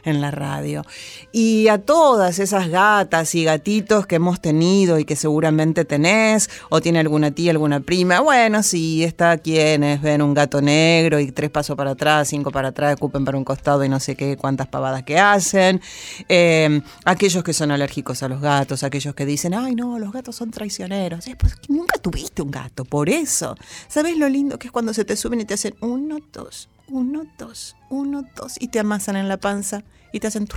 En 0.04 0.20
la 0.20 0.30
radio. 0.30 0.84
Y 1.32 1.68
a 1.68 1.78
todas 1.78 2.38
esas 2.38 2.68
gatas 2.68 3.34
y 3.34 3.44
gatitos 3.44 4.06
que 4.06 4.16
hemos 4.16 4.40
tenido 4.40 4.98
y 4.98 5.04
que 5.04 5.16
seguramente 5.16 5.84
tenés, 5.84 6.50
o 6.68 6.80
tiene 6.80 7.00
alguna 7.00 7.30
tía, 7.30 7.52
alguna 7.52 7.80
prima, 7.80 8.20
bueno, 8.20 8.62
sí, 8.62 9.04
está 9.04 9.38
quienes 9.38 10.00
ven 10.02 10.22
un 10.22 10.34
gato 10.34 10.60
negro 10.60 11.20
y 11.20 11.32
tres 11.32 11.50
pasos 11.50 11.76
para 11.76 11.92
atrás, 11.92 12.28
cinco 12.28 12.50
para 12.50 12.68
atrás, 12.68 12.92
escupen 12.94 13.24
para 13.24 13.38
un 13.38 13.44
costado 13.44 13.84
y 13.84 13.88
no 13.88 14.00
sé 14.00 14.16
qué, 14.16 14.36
cuántas 14.36 14.68
pavadas 14.68 15.02
que 15.02 15.18
hacen. 15.18 15.80
Eh, 16.28 16.80
aquellos 17.04 17.42
que 17.44 17.52
son 17.52 17.70
alérgicos 17.70 18.22
a 18.22 18.28
los 18.28 18.40
gatos, 18.40 18.82
aquellos 18.82 19.14
que 19.14 19.26
dicen, 19.26 19.54
ay 19.54 19.74
no, 19.74 19.98
los 19.98 20.12
gatos 20.12 20.36
son 20.36 20.50
traicioneros. 20.50 21.26
Es 21.26 21.36
pues 21.36 21.56
nunca 21.68 21.98
tuviste 21.98 22.42
un 22.42 22.50
gato, 22.50 22.84
por 22.84 23.08
eso. 23.08 23.56
¿Sabes 23.88 24.16
lo 24.16 24.28
lindo 24.28 24.58
que 24.58 24.68
es 24.68 24.72
cuando 24.72 24.94
se 24.94 25.04
te 25.04 25.16
suben 25.16 25.40
y 25.40 25.44
te 25.44 25.54
hacen 25.54 25.74
uno, 25.80 26.18
dos, 26.32 26.68
uno, 26.90 27.24
dos, 27.38 27.76
uno, 27.88 28.24
dos, 28.36 28.56
y 28.60 28.68
te 28.68 28.80
amasan 28.80 29.16
en 29.16 29.28
la 29.28 29.36
panza 29.36 29.82
y 30.12 30.20
te 30.20 30.26
hacen 30.26 30.48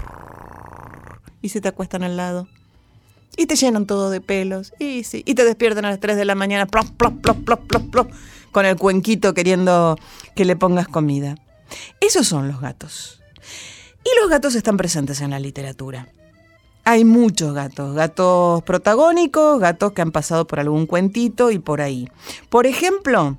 y 1.41 1.49
se 1.49 1.61
te 1.61 1.67
acuestan 1.67 2.03
al 2.03 2.17
lado? 2.17 2.47
Y 3.35 3.47
te 3.47 3.55
llenan 3.55 3.85
todo 3.85 4.09
de 4.09 4.21
pelos. 4.21 4.73
Y 4.79 5.03
sí. 5.03 5.23
Y 5.25 5.35
te 5.35 5.43
despiertan 5.43 5.85
a 5.85 5.89
las 5.89 5.99
3 5.99 6.15
de 6.15 6.25
la 6.25 6.35
mañana, 6.35 6.65
plop, 6.65 6.89
plop, 6.91 7.21
plop, 7.21 7.43
plop, 7.45 7.89
plop, 7.89 8.11
con 8.51 8.65
el 8.65 8.77
cuenquito 8.77 9.33
queriendo 9.33 9.97
que 10.35 10.45
le 10.45 10.55
pongas 10.55 10.87
comida. 10.87 11.35
Esos 11.99 12.27
son 12.27 12.47
los 12.47 12.61
gatos. 12.61 13.21
Y 14.03 14.09
los 14.19 14.29
gatos 14.29 14.55
están 14.55 14.77
presentes 14.77 15.21
en 15.21 15.31
la 15.31 15.39
literatura. 15.39 16.09
Hay 16.85 17.05
muchos 17.05 17.53
gatos, 17.53 17.95
gatos 17.95 18.61
protagónicos, 18.63 19.59
gatos 19.59 19.93
que 19.93 20.01
han 20.01 20.11
pasado 20.11 20.45
por 20.45 20.59
algún 20.59 20.85
cuentito 20.85 21.49
y 21.49 21.57
por 21.57 21.81
ahí. 21.81 22.09
Por 22.49 22.67
ejemplo, 22.67 23.37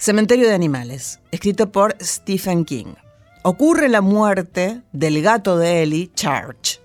Cementerio 0.00 0.46
de 0.46 0.54
Animales, 0.54 1.18
escrito 1.32 1.72
por 1.72 1.96
Stephen 2.00 2.64
King. 2.64 2.94
Ocurre 3.42 3.88
la 3.88 4.00
muerte 4.00 4.82
del 4.92 5.20
gato 5.22 5.58
de 5.58 5.82
Ellie, 5.82 6.12
Charge. 6.14 6.80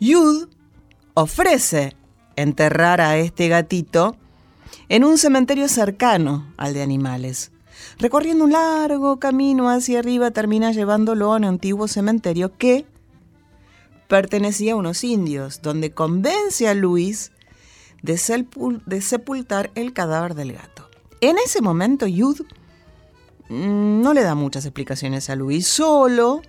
Jude 0.00 0.48
ofrece 1.14 1.96
enterrar 2.34 3.00
a 3.00 3.18
este 3.18 3.46
gatito 3.46 4.16
en 4.88 5.04
un 5.04 5.16
cementerio 5.16 5.68
cercano 5.68 6.52
al 6.56 6.74
de 6.74 6.82
animales. 6.82 7.52
Recorriendo 8.00 8.42
un 8.42 8.52
largo 8.52 9.20
camino 9.20 9.70
hacia 9.70 10.00
arriba, 10.00 10.32
termina 10.32 10.72
llevándolo 10.72 11.32
a 11.32 11.36
un 11.36 11.44
antiguo 11.44 11.86
cementerio 11.86 12.58
que 12.58 12.84
pertenecía 14.08 14.72
a 14.72 14.76
unos 14.76 15.04
indios, 15.04 15.62
donde 15.62 15.92
convence 15.92 16.66
a 16.66 16.74
Luis 16.74 17.30
de, 18.02 18.18
sepultar 18.18 19.70
el 19.76 19.92
cadáver 19.92 20.34
del 20.34 20.52
gato. 20.52 20.85
En 21.20 21.38
ese 21.38 21.62
momento, 21.62 22.06
Yud 22.06 22.42
mm, 23.48 24.02
no 24.02 24.14
le 24.14 24.22
da 24.22 24.34
muchas 24.34 24.64
explicaciones 24.64 25.30
a 25.30 25.36
Luis, 25.36 25.66
solo 25.66 26.42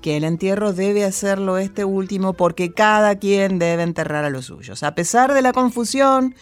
que 0.00 0.16
el 0.16 0.24
entierro 0.24 0.72
debe 0.72 1.04
hacerlo 1.04 1.58
este 1.58 1.84
último 1.84 2.34
porque 2.34 2.72
cada 2.72 3.16
quien 3.16 3.58
debe 3.58 3.82
enterrar 3.82 4.24
a 4.24 4.30
los 4.30 4.46
suyos. 4.46 4.82
A 4.82 4.94
pesar 4.94 5.34
de 5.34 5.42
la 5.42 5.52
confusión 5.52 6.34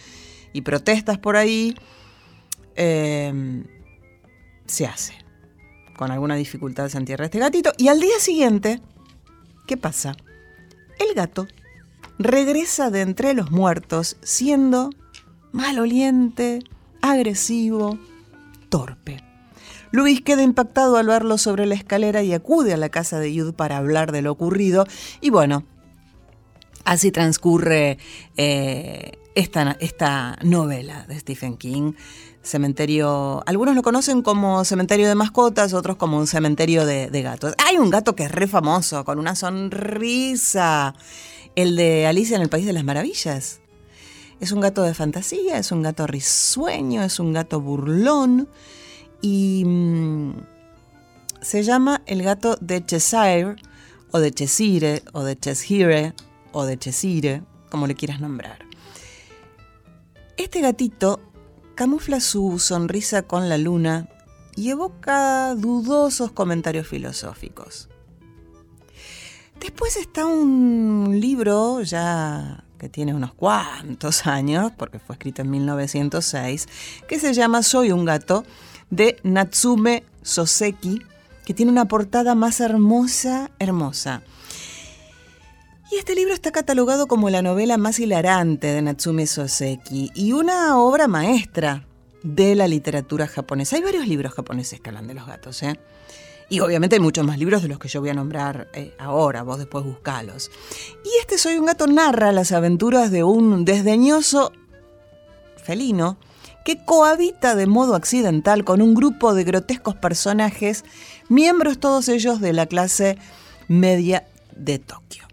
y 0.53 0.61
protestas 0.61 1.19
por 1.19 1.37
ahí, 1.37 1.75
em, 2.75 3.65
se 4.67 4.87
hace. 4.87 5.15
Con 5.97 6.11
alguna 6.11 6.35
dificultad 6.35 6.89
se 6.89 6.99
entierra 6.99 7.25
este 7.25 7.39
gatito 7.39 7.73
y 7.79 7.89
al 7.89 8.01
día 8.01 8.19
siguiente 8.19 8.83
¿Qué 9.67 9.77
pasa? 9.77 10.17
El 11.01 11.15
gato 11.15 11.49
regresa 12.19 12.91
de 12.91 13.01
entre 13.01 13.35
los 13.35 13.51
muertos 13.51 14.17
siendo 14.23 14.91
maloliente, 15.53 16.61
agresivo, 17.01 17.99
torpe. 18.69 19.23
Luis 19.91 20.21
queda 20.21 20.43
impactado 20.43 20.97
al 20.97 21.07
verlo 21.07 21.39
sobre 21.39 21.67
la 21.67 21.75
escalera 21.75 22.23
y 22.23 22.33
acude 22.33 22.75
a 22.75 22.77
la 22.77 22.89
casa 22.89 23.19
de 23.19 23.33
Yud 23.33 23.55
para 23.55 23.79
hablar 23.79 24.13
de 24.13 24.23
lo 24.23 24.33
ocurrido. 24.33 24.87
Y 25.21 25.31
bueno, 25.31 25.65
así 26.85 27.11
transcurre 27.11 27.99
eh, 28.37 29.13
esta, 29.35 29.77
esta 29.81 30.39
novela 30.43 31.07
de 31.07 31.19
Stephen 31.19 31.57
King 31.57 31.93
cementerio, 32.47 33.43
algunos 33.47 33.75
lo 33.75 33.83
conocen 33.83 34.23
como 34.23 34.65
cementerio 34.65 35.09
de 35.09 35.15
mascotas, 35.15 35.75
otros 35.75 35.97
como 35.97 36.17
un 36.17 36.27
cementerio 36.27 36.87
de, 36.87 37.23
gatos. 37.23 37.55
Hay 37.67 37.77
un 37.77 37.91
gato 37.91 38.15
que 38.15 38.25
es 38.25 38.33
re 38.33 38.47
famoso, 38.47 39.05
con 39.05 39.19
una 39.19 39.35
sonrisa, 39.35 40.95
el 41.55 41.77
de 41.77 42.07
Alicia 42.07 42.37
en 42.37 42.43
el 42.43 42.49
País 42.49 42.67
de 42.67 42.73
las 42.73 42.85
Maravillas. 42.85 43.61
Es 44.41 44.53
un 44.53 44.61
gato 44.61 44.83
de 44.83 44.95
fantasía, 44.95 45.59
es 45.59 45.73
un 45.73 45.83
gato 45.83 46.07
risueño, 46.07 47.03
es 47.03 47.19
un 47.19 47.33
gato 47.33 47.61
burlón 47.61 48.49
y 49.23 49.65
mm, 49.65 50.35
se 51.41 51.63
llama 51.63 52.03
el 52.07 52.23
gato 52.23 52.57
de 52.61 52.85
Cheshire 52.85 53.57
o 54.11 54.19
de 54.19 54.31
Cheshire 54.33 55.03
o 55.13 55.25
de 55.25 55.39
Cheshire 55.39 56.15
o 56.53 56.65
de 56.65 56.79
Cheshire, 56.79 57.43
como 57.71 57.87
le 57.87 57.95
quieras 57.95 58.21
nombrar. 58.21 58.59
Este 60.37 60.61
gatito 60.61 61.21
camufla 61.75 62.21
su 62.21 62.59
sonrisa 62.59 63.23
con 63.23 63.49
la 63.49 63.57
luna 63.57 64.09
y 64.55 64.71
evoca 64.71 65.55
dudosos 65.55 66.33
comentarios 66.33 66.87
filosóficos. 66.87 67.89
Después 69.61 69.97
está 69.97 70.27
un 70.27 71.19
libro 71.21 71.81
ya 71.83 72.66
que 72.79 72.89
tiene 72.89 73.15
unos 73.15 73.35
cuantos 73.35 74.27
años, 74.27 74.73
porque 74.77 74.99
fue 74.99 75.15
escrito 75.15 75.43
en 75.43 75.51
1906, 75.51 76.69
que 77.09 77.19
se 77.19 77.35
llama 77.35 77.63
Soy 77.63 77.93
un 77.93 78.05
gato, 78.05 78.45
de 78.91 79.19
Natsume 79.23 80.05
Soseki, 80.23 81.03
que 81.45 81.55
tiene 81.55 81.73
una 81.73 81.87
portada 81.87 82.35
más 82.35 82.61
hermosa, 82.61 83.51
hermosa. 83.59 84.23
Y 85.91 85.97
este 85.97 86.15
libro 86.17 86.35
está 86.35 86.51
catalogado 86.51 87.07
como 87.07 87.31
la 87.31 87.43
novela 87.43 87.79
más 87.79 88.01
hilarante 88.01 88.67
de 88.67 88.83
Natsume 88.83 89.27
Soseki 89.27 90.11
y 90.15 90.33
una 90.33 90.79
obra 90.79 91.07
maestra 91.07 91.87
de 92.25 92.57
la 92.57 92.67
literatura 92.67 93.29
japonesa. 93.29 93.77
Hay 93.77 93.83
varios 93.83 94.09
libros 94.09 94.35
japoneses 94.35 94.81
que 94.81 94.91
hablan 94.91 95.07
de 95.07 95.15
los 95.15 95.27
gatos, 95.27 95.63
¿eh? 95.63 95.79
Y 96.49 96.61
obviamente 96.61 96.97
hay 96.97 97.01
muchos 97.01 97.27
más 97.27 97.39
libros 97.39 97.63
de 97.63 97.69
los 97.69 97.79
que 97.79 97.89
yo 97.89 98.01
voy 98.01 98.11
a 98.11 98.15
nombrar 98.15 98.69
eh, 98.73 98.95
ahora, 98.99 99.43
vos 99.43 99.59
después 99.59 99.85
buscalos. 99.85 100.51
Y 101.05 101.21
este 101.21 101.39
Soy 101.39 101.59
un 101.59 101.67
gato 101.67 101.87
narra 101.87 102.31
las 102.33 102.53
aventuras 102.53 103.11
de 103.11 103.25
un 103.25 103.65
desdeñoso 103.65 104.53
felino 105.63 106.19
que 106.65 106.85
cohabita 106.85 107.55
de 107.55 107.67
modo 107.67 107.95
accidental 107.95 108.65
con 108.65 108.83
un 108.83 108.95
grupo 108.95 109.35
de 109.35 109.45
grotescos 109.45 109.95
personajes, 109.95 110.85
miembros 111.29 111.79
todos 111.79 112.09
ellos 112.09 112.41
de 112.41 112.53
la 112.53 112.67
clase 112.67 113.19
media 113.69 114.27
de 114.57 114.79
Tokio. 114.79 115.25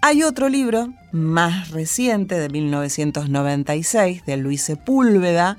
Hay 0.00 0.24
otro 0.24 0.48
libro 0.48 0.92
más 1.12 1.70
reciente, 1.70 2.38
de 2.38 2.48
1996, 2.48 4.24
de 4.26 4.36
Luis 4.36 4.62
Sepúlveda, 4.62 5.58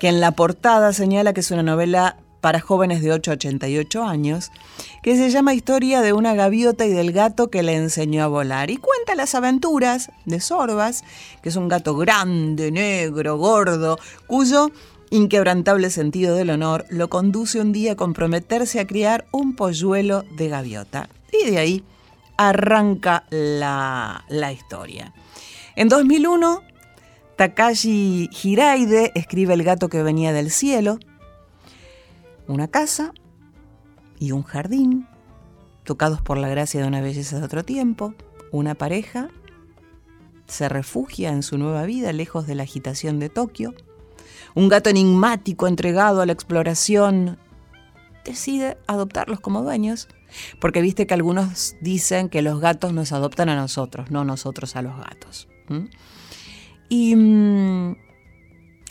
que 0.00 0.08
en 0.08 0.20
la 0.20 0.32
portada 0.32 0.92
señala 0.92 1.32
que 1.32 1.40
es 1.40 1.50
una 1.52 1.62
novela 1.62 2.16
para 2.40 2.60
jóvenes 2.60 3.02
de 3.02 3.12
8 3.12 3.30
a 3.30 3.34
88 3.34 4.04
años, 4.04 4.50
que 5.02 5.16
se 5.16 5.30
llama 5.30 5.54
Historia 5.54 6.00
de 6.00 6.12
una 6.12 6.34
gaviota 6.34 6.86
y 6.86 6.90
del 6.90 7.12
gato 7.12 7.50
que 7.50 7.62
le 7.62 7.74
enseñó 7.74 8.22
a 8.22 8.28
volar. 8.28 8.70
Y 8.70 8.76
cuenta 8.76 9.14
las 9.14 9.34
aventuras 9.34 10.10
de 10.24 10.40
Sorbas, 10.40 11.04
que 11.42 11.48
es 11.48 11.56
un 11.56 11.68
gato 11.68 11.96
grande, 11.96 12.70
negro, 12.70 13.36
gordo, 13.36 13.98
cuyo 14.26 14.70
inquebrantable 15.10 15.90
sentido 15.90 16.36
del 16.36 16.50
honor 16.50 16.84
lo 16.90 17.08
conduce 17.08 17.60
un 17.60 17.72
día 17.72 17.92
a 17.92 17.96
comprometerse 17.96 18.80
a 18.80 18.86
criar 18.86 19.26
un 19.32 19.56
polluelo 19.56 20.24
de 20.36 20.48
gaviota. 20.48 21.08
Y 21.32 21.50
de 21.50 21.58
ahí 21.58 21.84
arranca 22.36 23.24
la, 23.30 24.24
historia. 24.52 25.12
En 25.76 25.88
2001, 25.88 26.62
Takashi 27.36 28.30
Hiraide 28.42 29.12
escribe 29.14 29.54
El 29.54 29.64
gato 29.64 29.88
que 29.88 30.02
venía 30.02 30.32
del 30.32 30.50
cielo, 30.50 30.98
una 32.48 32.68
casa 32.68 33.12
y 34.18 34.32
un 34.32 34.42
jardín, 34.42 35.06
tocados 35.84 36.20
por 36.20 36.38
la 36.38 36.48
gracia 36.48 36.80
de 36.80 36.88
una 36.88 37.00
belleza 37.00 37.38
de 37.38 37.44
otro 37.44 37.64
tiempo, 37.64 38.14
una 38.50 38.74
pareja 38.74 39.28
se 40.46 40.68
refugia 40.68 41.30
en 41.30 41.42
su 41.42 41.58
nueva 41.58 41.84
vida 41.84 42.12
lejos 42.12 42.46
de 42.46 42.54
la 42.54 42.64
agitación 42.64 43.20
de 43.20 43.28
Tokio, 43.28 43.74
un 44.54 44.68
gato 44.68 44.90
enigmático 44.90 45.68
entregado 45.68 46.20
a 46.20 46.26
la 46.26 46.32
exploración 46.32 47.38
decide 48.24 48.76
adoptarlos 48.86 49.40
como 49.40 49.62
dueños 49.62 50.08
porque 50.60 50.82
viste 50.82 51.06
que 51.06 51.14
algunos 51.14 51.76
dicen 51.80 52.28
que 52.28 52.42
los 52.42 52.60
gatos 52.60 52.92
nos 52.92 53.12
adoptan 53.12 53.48
a 53.48 53.56
nosotros, 53.56 54.10
no 54.10 54.24
nosotros 54.24 54.76
a 54.76 54.82
los 54.82 54.96
gatos. 54.96 55.48
Y, 56.88 57.14
mm, 57.16 57.96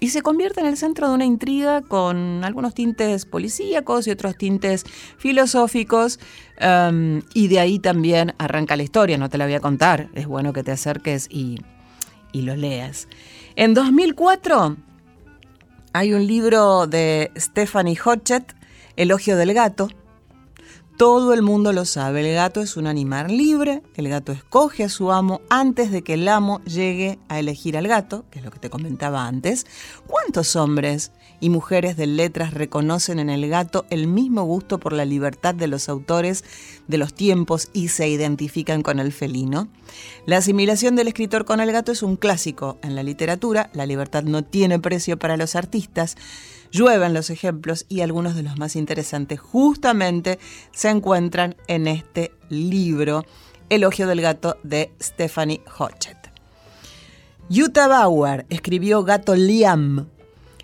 se 0.06 0.22
convierte 0.22 0.60
en 0.60 0.68
el 0.68 0.78
centro 0.78 1.10
de 1.10 1.16
una 1.16 1.26
intriga 1.26 1.82
con 1.82 2.44
algunos 2.44 2.76
tintes 2.76 3.26
policíacos 3.26 4.08
y 4.08 4.12
otros 4.12 4.38
tintes 4.38 4.86
filosóficos. 5.18 6.20
Um, 6.62 7.22
y 7.34 7.48
de 7.48 7.60
ahí 7.60 7.80
también 7.80 8.34
arranca 8.38 8.76
la 8.76 8.84
historia, 8.84 9.18
no 9.18 9.30
te 9.30 9.38
la 9.38 9.46
voy 9.46 9.56
a 9.56 9.60
contar, 9.60 10.10
es 10.14 10.28
bueno 10.28 10.54
que 10.54 10.64
te 10.64 10.72
acerques 10.72 11.28
y, 11.30 11.60
y 12.32 12.44
lo 12.44 12.56
leas. 12.56 13.08
En 13.56 13.74
2004 13.74 14.78
hay 15.94 16.14
un 16.14 16.28
libro 16.28 16.86
de 16.86 17.32
Stephanie 17.36 17.98
Hodgett, 18.04 18.56
Elogio 18.96 19.36
del 19.36 19.54
Gato, 19.54 19.90
Todo 20.98 21.36
el 21.36 21.44
mundo 21.44 21.74
lo 21.74 21.86
sabe, 21.86 22.28
el 22.28 22.34
gato 22.34 22.60
es 22.60 22.76
un 22.76 22.88
animal 22.88 23.28
libre, 23.28 23.84
el 23.98 24.10
gato 24.10 24.32
escoge 24.32 24.84
a 24.84 24.90
su 24.90 25.12
amo 25.12 25.42
antes 25.48 25.92
de 25.92 26.02
que 26.02 26.16
el 26.16 26.28
amo 26.28 26.60
llegue 26.64 27.20
a 27.30 27.38
elegir 27.38 27.78
al 27.78 27.88
gato, 27.88 28.26
que 28.32 28.40
es 28.40 28.46
lo 28.46 28.50
que 28.50 28.58
te 28.58 28.72
comentaba 28.72 29.28
antes. 29.28 29.68
¿Cuántos 30.08 30.56
hombres 30.56 31.12
y 31.39 31.50
mujeres 31.50 31.97
de 31.97 32.08
letras 32.08 32.54
reconocen 32.54 33.19
en 33.19 33.30
el 33.30 33.47
gato 33.47 33.86
el 33.89 34.08
mismo 34.08 34.43
gusto 34.43 34.80
por 34.80 34.93
la 34.93 35.06
libertad 35.06 35.54
de 35.54 35.67
los 35.67 35.89
autores 35.89 36.43
de 36.88 36.97
los 36.97 37.13
tiempos 37.13 37.69
y 37.73 37.89
se 37.89 38.08
identifican 38.08 38.82
con 38.82 39.00
el 39.00 39.12
felino? 39.12 39.67
La 40.26 40.38
asimilación 40.38 40.95
del 40.95 41.08
escritor 41.08 41.45
con 41.45 41.60
el 41.60 41.71
gato 41.71 41.91
es 41.91 42.04
un 42.04 42.15
clásico 42.15 42.78
en 42.82 42.95
la 42.95 43.04
literatura, 43.04 43.69
la 43.73 43.86
libertad 43.86 44.23
no 44.23 44.43
tiene 44.43 44.80
precio 44.80 45.17
para 45.17 45.38
los 45.38 45.56
artistas, 45.56 46.15
llueven 46.71 47.13
los 47.13 47.30
ejemplos 47.30 47.86
y 47.89 48.02
algunos 48.02 48.36
de 48.36 48.43
los 48.43 48.58
más 48.58 48.76
interesantes 48.76 49.39
justamente 49.39 50.39
se 50.71 50.89
encuentran 50.89 51.56
en 51.67 51.88
este 51.88 52.32
libro, 52.50 53.26
Elogio 53.69 54.08
del 54.08 54.21
gato 54.21 54.58
de 54.63 54.91
Stephanie 55.02 55.62
Hodgett. 55.78 56.17
Jutta 57.50 57.88
Bauer 57.88 58.45
escribió 58.50 59.04
Gato 59.04 59.36
Liam. 59.36 60.08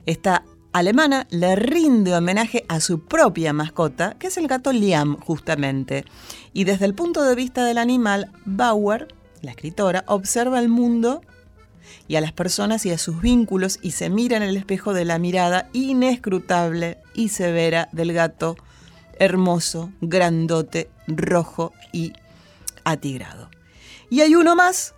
Esta 0.05 0.43
alemana 0.73 1.27
le 1.29 1.55
rinde 1.55 2.15
homenaje 2.15 2.65
a 2.67 2.79
su 2.79 3.05
propia 3.05 3.53
mascota, 3.53 4.15
que 4.19 4.27
es 4.27 4.38
el 4.38 4.47
gato 4.47 4.73
Liam, 4.73 5.17
justamente. 5.19 6.03
Y 6.51 6.65
desde 6.65 6.86
el 6.86 6.95
punto 6.95 7.23
de 7.23 7.36
vista 7.36 7.63
del 7.63 7.77
animal, 7.77 8.31
Bauer, 8.45 9.07
la 9.41 9.51
escritora, 9.51 10.03
observa 10.07 10.59
el 10.59 10.69
mundo 10.69 11.21
y 12.07 12.15
a 12.15 12.21
las 12.21 12.33
personas 12.33 12.86
y 12.86 12.91
a 12.91 12.97
sus 12.97 13.21
vínculos 13.21 13.79
y 13.81 13.91
se 13.91 14.09
mira 14.09 14.38
en 14.38 14.43
el 14.43 14.57
espejo 14.57 14.93
de 14.93 15.05
la 15.05 15.19
mirada 15.19 15.69
inescrutable 15.73 16.97
y 17.13 17.29
severa 17.29 17.89
del 17.91 18.13
gato 18.13 18.55
hermoso, 19.19 19.91
grandote, 20.01 20.89
rojo 21.07 21.71
y 21.91 22.13
atigrado. 22.83 23.49
Y 24.09 24.21
hay 24.21 24.36
uno 24.36 24.55
más, 24.55 24.95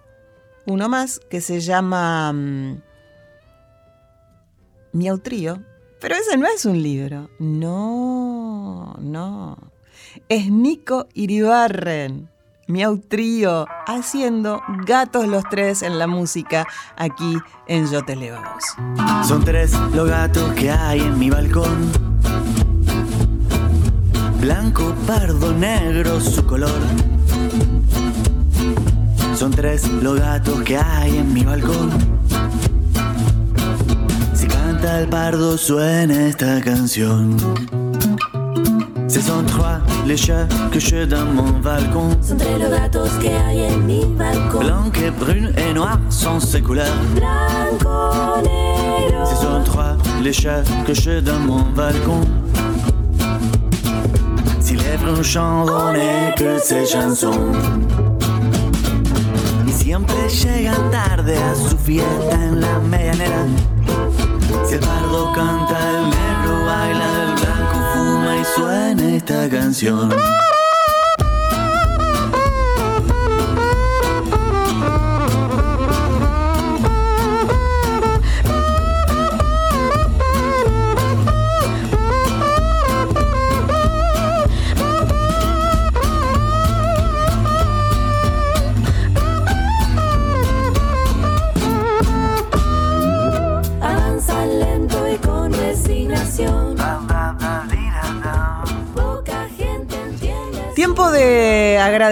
uno 0.66 0.90
más 0.90 1.20
que 1.30 1.42
se 1.42 1.60
llama 1.60 2.32
um, 2.32 2.80
Miau 4.96 5.18
Trío, 5.18 5.62
pero 6.00 6.16
ese 6.16 6.38
no 6.38 6.48
es 6.48 6.64
un 6.64 6.82
libro, 6.82 7.30
no, 7.38 8.96
no, 8.98 9.58
es 10.30 10.50
Nico 10.50 11.10
Iribarren 11.14 12.30
Miau 12.68 13.00
Trío, 13.00 13.68
haciendo 13.88 14.62
gatos 14.86 15.28
los 15.28 15.44
tres 15.52 15.82
en 15.82 16.00
la 16.00 16.08
música 16.08 16.66
aquí 16.96 17.38
en 17.68 17.92
Yo 17.92 18.06
Te 18.06 18.16
Son 19.28 19.44
tres 19.44 19.74
los 19.94 20.10
gatos 20.10 20.54
que 20.54 20.72
hay 20.72 21.02
en 21.02 21.20
mi 21.20 21.30
balcón. 21.30 21.92
Blanco, 24.40 24.96
pardo, 25.06 25.52
negro, 25.52 26.22
su 26.22 26.46
color. 26.46 26.80
Son 29.36 29.52
tres 29.52 29.90
los 29.90 30.18
gatos 30.22 30.62
que 30.62 30.78
hay 30.78 31.18
en 31.18 31.34
mi 31.34 31.44
balcón. 31.44 31.92
Canta 34.76 35.00
el 35.00 35.08
pardo 35.08 35.58
suena 35.58 36.28
esta 36.28 36.60
canción. 36.60 37.38
Ce 39.08 39.22
sont 39.22 39.46
trois 39.48 39.80
les 40.06 40.18
chats 40.18 40.48
que 40.70 40.80
je 40.80 41.06
dans 41.06 41.26
mon 41.34 41.62
balcon. 41.62 42.10
Son 42.22 42.36
tres 42.36 42.60
los 42.60 42.70
gatos 42.70 43.10
que 43.22 43.30
hay 43.30 43.72
en 43.72 43.86
mi 43.86 44.04
balcón. 44.04 44.60
Blanc 44.60 44.92
et 45.02 45.12
brune 45.12 45.54
et 45.56 45.74
noir 45.74 45.98
sont 46.10 46.42
ses 46.42 46.62
couleurs. 46.62 46.94
Blanco, 47.16 48.42
negro. 48.44 49.26
Ce 49.26 49.36
sont 49.36 49.64
trois 49.64 49.96
les 50.22 50.34
chats 50.34 50.64
que 50.86 50.94
je 50.94 51.22
dans 51.22 51.40
mon 51.40 51.62
balcon. 51.74 52.20
Si 54.60 54.76
bruns 54.76 55.24
chantent 55.24 55.72
que 56.36 56.60
ces 56.60 56.86
chansons. 56.86 57.54
Y 59.66 59.72
siempre 59.72 60.16
llegan 60.28 60.92
tarde 60.92 61.38
a 61.38 61.56
su 61.56 61.78
fiesta 61.78 62.36
en 62.36 62.60
la 62.60 62.80
medianera. 62.80 63.46
Canción. 69.50 70.10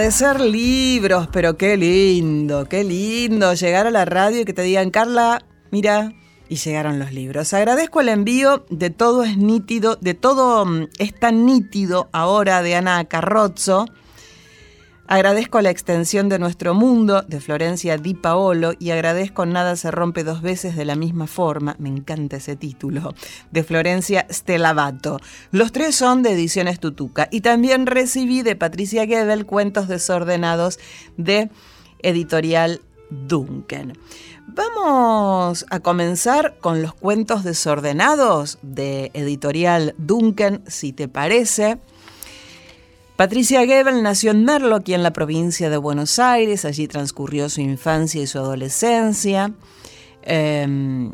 Agradecer 0.04 0.38
libros, 0.42 1.28
pero 1.32 1.56
qué 1.56 1.78
lindo, 1.78 2.66
qué 2.66 2.84
lindo 2.84 3.54
llegar 3.54 3.86
a 3.86 3.90
la 3.90 4.04
radio 4.04 4.42
y 4.42 4.44
que 4.44 4.52
te 4.52 4.60
digan, 4.60 4.90
Carla, 4.90 5.46
mira, 5.70 6.12
y 6.46 6.56
llegaron 6.56 6.98
los 6.98 7.10
libros. 7.12 7.54
Agradezco 7.54 8.02
el 8.02 8.10
envío 8.10 8.66
de 8.68 8.90
todo 8.90 9.24
es 9.24 9.38
nítido, 9.38 9.96
de 9.96 10.12
todo 10.12 10.66
mm, 10.66 10.88
es 10.98 11.18
tan 11.18 11.46
nítido 11.46 12.10
ahora 12.12 12.60
de 12.60 12.76
Ana 12.76 13.02
Carrozzo. 13.06 13.86
Agradezco 15.06 15.60
la 15.60 15.68
extensión 15.68 16.30
de 16.30 16.38
nuestro 16.38 16.72
mundo 16.72 17.22
de 17.22 17.38
Florencia 17.38 17.98
Di 17.98 18.14
Paolo 18.14 18.72
y 18.78 18.90
agradezco 18.90 19.44
Nada 19.44 19.76
se 19.76 19.90
rompe 19.90 20.24
dos 20.24 20.40
veces 20.40 20.76
de 20.76 20.86
la 20.86 20.96
misma 20.96 21.26
forma, 21.26 21.76
me 21.78 21.90
encanta 21.90 22.36
ese 22.36 22.56
título, 22.56 23.14
de 23.50 23.64
Florencia 23.64 24.26
Stelavato. 24.30 25.20
Los 25.50 25.72
tres 25.72 25.94
son 25.94 26.22
de 26.22 26.32
Ediciones 26.32 26.80
Tutuca 26.80 27.28
y 27.30 27.42
también 27.42 27.86
recibí 27.86 28.40
de 28.40 28.56
Patricia 28.56 29.06
Gebel 29.06 29.44
Cuentos 29.44 29.88
desordenados 29.88 30.78
de 31.18 31.50
Editorial 32.02 32.80
Duncan. 33.10 33.92
Vamos 34.46 35.66
a 35.68 35.80
comenzar 35.80 36.56
con 36.60 36.80
los 36.80 36.94
cuentos 36.94 37.44
desordenados 37.44 38.58
de 38.62 39.10
Editorial 39.12 39.94
Duncan, 39.98 40.62
si 40.66 40.92
te 40.92 41.08
parece. 41.08 41.78
Patricia 43.16 43.64
Gebel 43.64 44.02
nació 44.02 44.32
en 44.32 44.44
Merlo, 44.44 44.76
aquí 44.76 44.92
en 44.92 45.02
la 45.02 45.12
provincia 45.12 45.70
de 45.70 45.76
Buenos 45.76 46.18
Aires. 46.18 46.64
Allí 46.64 46.88
transcurrió 46.88 47.48
su 47.48 47.60
infancia 47.60 48.20
y 48.20 48.26
su 48.26 48.38
adolescencia. 48.38 49.52
Eh, 50.22 51.10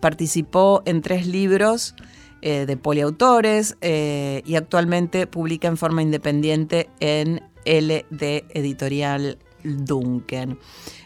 participó 0.00 0.82
en 0.86 1.02
tres 1.02 1.26
libros 1.26 1.94
eh, 2.42 2.66
de 2.66 2.76
poliautores 2.76 3.76
eh, 3.80 4.42
y 4.44 4.56
actualmente 4.56 5.26
publica 5.26 5.68
en 5.68 5.76
forma 5.76 6.02
independiente 6.02 6.88
en 7.00 7.42
LD 7.64 8.44
Editorial 8.50 9.38
Duncan. 9.64 10.58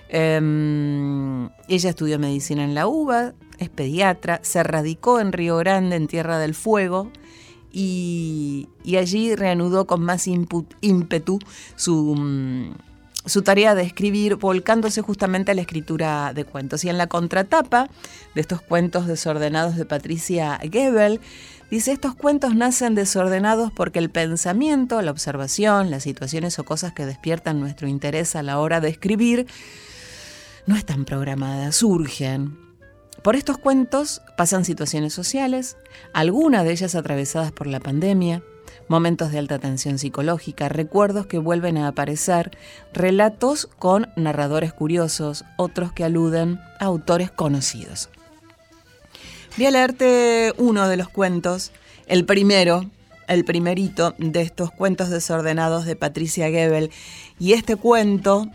Eh, 0.08 1.48
ella 1.68 1.90
estudió 1.90 2.18
medicina 2.18 2.64
en 2.64 2.74
la 2.74 2.88
UBA, 2.88 3.34
es 3.58 3.68
pediatra, 3.68 4.40
se 4.42 4.62
radicó 4.62 5.20
en 5.20 5.32
Río 5.32 5.56
Grande, 5.58 5.96
en 5.96 6.08
Tierra 6.08 6.38
del 6.38 6.54
Fuego, 6.54 7.10
y, 7.72 8.68
allí 8.98 9.34
reanudó 9.34 9.86
con 9.86 10.02
más 10.02 10.26
ímpetu 10.26 11.38
su, 11.76 12.14
mm, 12.16 12.72
su 13.26 13.42
tarea 13.42 13.74
de 13.74 13.82
escribir, 13.82 14.36
volcándose 14.36 15.02
justamente 15.02 15.52
a 15.52 15.54
la 15.54 15.60
escritura 15.60 16.32
de 16.34 16.44
cuentos. 16.44 16.84
Y 16.84 16.88
en 16.88 16.98
la 16.98 17.06
contratapa 17.06 17.88
de 18.34 18.40
estos 18.40 18.60
cuentos 18.62 19.06
desordenados 19.06 19.76
de 19.76 19.84
Patricia 19.84 20.58
Gebel, 20.62 21.20
dice, 21.70 21.92
estos 21.92 22.14
cuentos 22.14 22.54
nacen 22.54 22.94
desordenados 22.94 23.72
porque 23.72 23.98
el 23.98 24.10
pensamiento, 24.10 25.02
la 25.02 25.10
observación, 25.10 25.90
las 25.90 26.02
situaciones 26.02 26.58
o 26.58 26.64
cosas 26.64 26.92
que 26.92 27.06
despiertan 27.06 27.60
nuestro 27.60 27.88
interés 27.88 28.36
a 28.36 28.42
la 28.42 28.58
hora 28.58 28.80
de 28.80 28.88
escribir, 28.88 29.46
no 30.66 30.76
están 30.76 31.04
programadas, 31.04 31.76
surgen. 31.76 32.69
Por 33.22 33.36
estos 33.36 33.58
cuentos 33.58 34.22
pasan 34.36 34.64
situaciones 34.64 35.12
sociales, 35.12 35.76
algunas 36.14 36.64
de 36.64 36.72
ellas 36.72 36.94
atravesadas 36.94 37.52
por 37.52 37.66
la 37.66 37.78
pandemia, 37.78 38.42
momentos 38.88 39.30
de 39.30 39.38
alta 39.38 39.58
tensión 39.58 39.98
psicológica, 39.98 40.70
recuerdos 40.70 41.26
que 41.26 41.36
vuelven 41.36 41.76
a 41.76 41.88
aparecer, 41.88 42.50
relatos 42.94 43.68
con 43.78 44.08
narradores 44.16 44.72
curiosos, 44.72 45.44
otros 45.58 45.92
que 45.92 46.04
aluden 46.04 46.60
a 46.78 46.86
autores 46.86 47.30
conocidos. 47.30 48.08
Voy 49.58 49.66
a 49.66 49.70
leerte 49.70 50.54
uno 50.56 50.88
de 50.88 50.96
los 50.96 51.10
cuentos, 51.10 51.72
el 52.06 52.24
primero, 52.24 52.86
el 53.28 53.44
primerito 53.44 54.14
de 54.16 54.40
estos 54.40 54.70
cuentos 54.70 55.10
desordenados 55.10 55.84
de 55.84 55.94
Patricia 55.94 56.48
Gebel, 56.48 56.90
y 57.38 57.52
este 57.52 57.76
cuento 57.76 58.50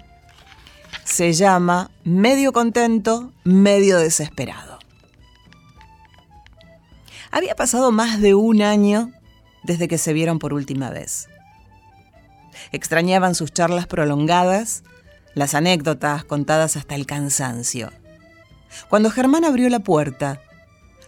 se 1.06 1.34
llama 1.34 1.92
Medio 2.04 2.52
contento, 2.52 3.32
medio 3.44 4.00
desesperado. 4.00 4.80
Había 7.32 7.56
pasado 7.56 7.92
más 7.92 8.20
de 8.20 8.34
un 8.34 8.62
año 8.64 9.12
desde 9.64 9.88
que 9.88 10.00
se 10.00 10.14
vieron 10.14 10.40
por 10.40 10.52
última 10.52 10.90
vez. 10.90 11.30
Extrañaban 12.72 13.36
sus 13.36 13.54
charlas 13.54 13.86
prolongadas, 13.86 14.84
las 15.36 15.54
anécdotas 15.54 16.26
contadas 16.26 16.76
hasta 16.76 16.96
el 16.96 17.06
cansancio. 17.06 17.92
Cuando 18.90 19.12
Germán 19.12 19.46
abrió 19.46 19.70
la 19.70 19.80
puerta, 19.80 20.42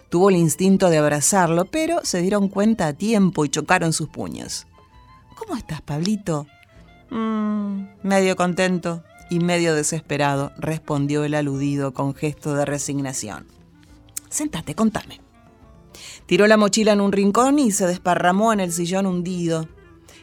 tuvo 0.10 0.30
el 0.30 0.36
instinto 0.36 0.90
de 0.90 1.00
abrazarlo, 1.00 1.66
pero 1.66 2.02
se 2.04 2.22
dieron 2.22 2.50
cuenta 2.50 2.88
a 2.88 2.94
tiempo 2.94 3.46
y 3.46 3.50
chocaron 3.50 3.94
sus 3.94 4.10
puños. 4.10 4.68
¿Cómo 5.36 5.58
estás, 5.58 5.82
Pablito? 5.82 6.46
"Mm, 7.10 7.86
medio 8.04 8.36
contento 8.36 9.04
y 9.30 9.40
medio 9.40 9.74
desesperado, 9.74 10.52
respondió 10.58 11.24
el 11.24 11.34
aludido 11.34 11.94
con 11.94 12.16
gesto 12.16 12.56
de 12.56 12.66
resignación. 12.66 13.48
Sentate, 14.30 14.76
contame. 14.76 15.22
Tiró 16.26 16.48
la 16.48 16.58
mochila 16.58 16.92
en 16.92 17.02
un 17.02 17.12
rincón 17.12 17.60
y 17.60 17.72
se 17.72 17.88
desparramó 17.88 18.54
en 18.54 18.60
el 18.60 18.72
sillón 18.72 19.06
hundido, 19.06 19.68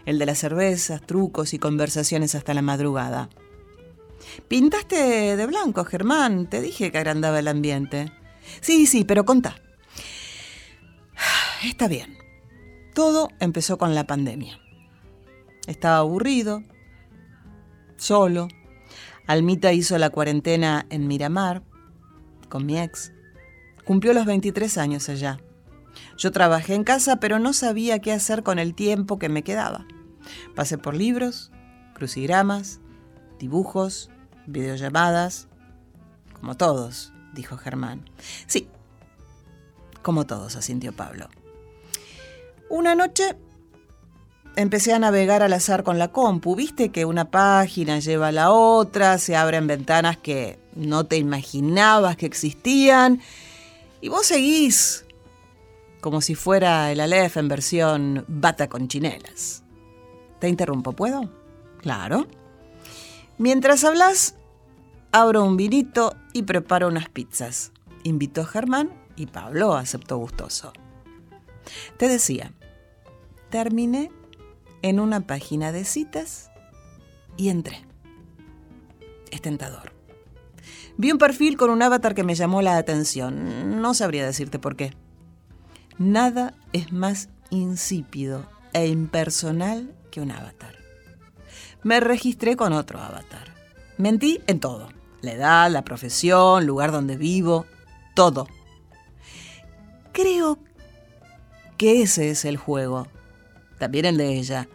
el 0.04 0.18
de 0.18 0.26
las 0.26 0.38
cervezas, 0.38 1.00
trucos 1.00 1.54
y 1.54 1.58
conversaciones 1.58 2.34
hasta 2.34 2.54
la 2.54 2.62
madrugada. 2.62 3.30
Pintaste 4.48 5.36
de 5.36 5.46
blanco, 5.46 5.84
Germán. 5.84 6.48
Te 6.48 6.60
dije 6.60 6.90
que 6.90 6.98
agrandaba 6.98 7.38
el 7.38 7.48
ambiente. 7.48 8.12
Sí, 8.60 8.86
sí, 8.86 9.04
pero 9.04 9.24
contá. 9.24 9.56
Está 11.64 11.88
bien. 11.88 12.18
Todo 12.94 13.28
empezó 13.40 13.78
con 13.78 13.94
la 13.94 14.06
pandemia. 14.06 14.60
Estaba 15.66 15.98
aburrido, 15.98 16.62
solo. 17.96 18.48
Almita 19.26 19.72
hizo 19.72 19.96
la 19.98 20.10
cuarentena 20.10 20.87
en 20.90 21.06
Miramar, 21.06 21.62
con 22.48 22.66
mi 22.66 22.78
ex. 22.78 23.12
Cumplió 23.84 24.12
los 24.12 24.26
23 24.26 24.78
años 24.78 25.08
allá. 25.08 25.38
Yo 26.16 26.30
trabajé 26.32 26.74
en 26.74 26.84
casa, 26.84 27.16
pero 27.16 27.38
no 27.38 27.52
sabía 27.52 27.98
qué 28.00 28.12
hacer 28.12 28.42
con 28.42 28.58
el 28.58 28.74
tiempo 28.74 29.18
que 29.18 29.28
me 29.28 29.42
quedaba. 29.42 29.87
Pasé 30.54 30.78
por 30.78 30.94
libros, 30.94 31.52
crucigramas, 31.94 32.80
dibujos, 33.38 34.10
videollamadas, 34.46 35.48
como 36.38 36.56
todos, 36.56 37.12
dijo 37.32 37.56
Germán. 37.56 38.08
Sí, 38.46 38.68
como 40.02 40.26
todos, 40.26 40.56
asintió 40.56 40.92
Pablo. 40.92 41.28
Una 42.68 42.94
noche 42.94 43.37
empecé 44.56 44.92
a 44.92 44.98
navegar 44.98 45.42
al 45.42 45.52
azar 45.52 45.82
con 45.82 45.98
la 45.98 46.08
compu. 46.08 46.54
Viste 46.56 46.90
que 46.90 47.04
una 47.04 47.30
página 47.30 47.98
lleva 47.98 48.28
a 48.28 48.32
la 48.32 48.50
otra, 48.50 49.18
se 49.18 49.36
abren 49.36 49.66
ventanas 49.66 50.16
que 50.16 50.58
no 50.74 51.04
te 51.04 51.16
imaginabas 51.16 52.16
que 52.16 52.26
existían. 52.26 53.20
Y 54.00 54.08
vos 54.08 54.26
seguís 54.26 55.04
como 56.04 56.20
si 56.20 56.34
fuera 56.34 56.92
el 56.92 57.00
Aleph 57.00 57.38
en 57.38 57.48
versión 57.48 58.24
bata 58.28 58.68
con 58.68 58.88
chinelas. 58.88 59.62
¿Te 60.38 60.50
interrumpo, 60.50 60.92
puedo? 60.92 61.30
Claro. 61.80 62.26
Mientras 63.38 63.84
hablas, 63.84 64.34
abro 65.12 65.42
un 65.42 65.56
vinito 65.56 66.14
y 66.34 66.42
preparo 66.42 66.88
unas 66.88 67.08
pizzas. 67.08 67.72
Invitó 68.02 68.44
Germán 68.44 68.92
y 69.16 69.26
Pablo 69.26 69.74
aceptó 69.74 70.18
gustoso. 70.18 70.74
Te 71.96 72.06
decía, 72.06 72.52
terminé 73.48 74.10
en 74.84 75.00
una 75.00 75.22
página 75.22 75.72
de 75.72 75.82
citas 75.86 76.50
y 77.38 77.48
entré. 77.48 77.86
Es 79.30 79.40
tentador. 79.40 79.94
Vi 80.98 81.10
un 81.10 81.16
perfil 81.16 81.56
con 81.56 81.70
un 81.70 81.80
avatar 81.80 82.14
que 82.14 82.22
me 82.22 82.34
llamó 82.34 82.60
la 82.60 82.76
atención. 82.76 83.80
No 83.80 83.94
sabría 83.94 84.26
decirte 84.26 84.58
por 84.58 84.76
qué. 84.76 84.92
Nada 85.96 86.52
es 86.74 86.92
más 86.92 87.30
insípido 87.48 88.46
e 88.74 88.86
impersonal 88.86 89.96
que 90.10 90.20
un 90.20 90.30
avatar. 90.30 90.74
Me 91.82 91.98
registré 92.00 92.54
con 92.54 92.74
otro 92.74 93.00
avatar. 93.00 93.54
Mentí 93.96 94.42
en 94.46 94.60
todo. 94.60 94.90
La 95.22 95.32
edad, 95.32 95.70
la 95.70 95.82
profesión, 95.82 96.66
lugar 96.66 96.92
donde 96.92 97.16
vivo, 97.16 97.64
todo. 98.14 98.48
Creo 100.12 100.58
que 101.78 102.02
ese 102.02 102.28
es 102.28 102.44
el 102.44 102.58
juego. 102.58 103.08
También 103.78 104.04
el 104.04 104.18
de 104.18 104.38
ella. 104.38 104.68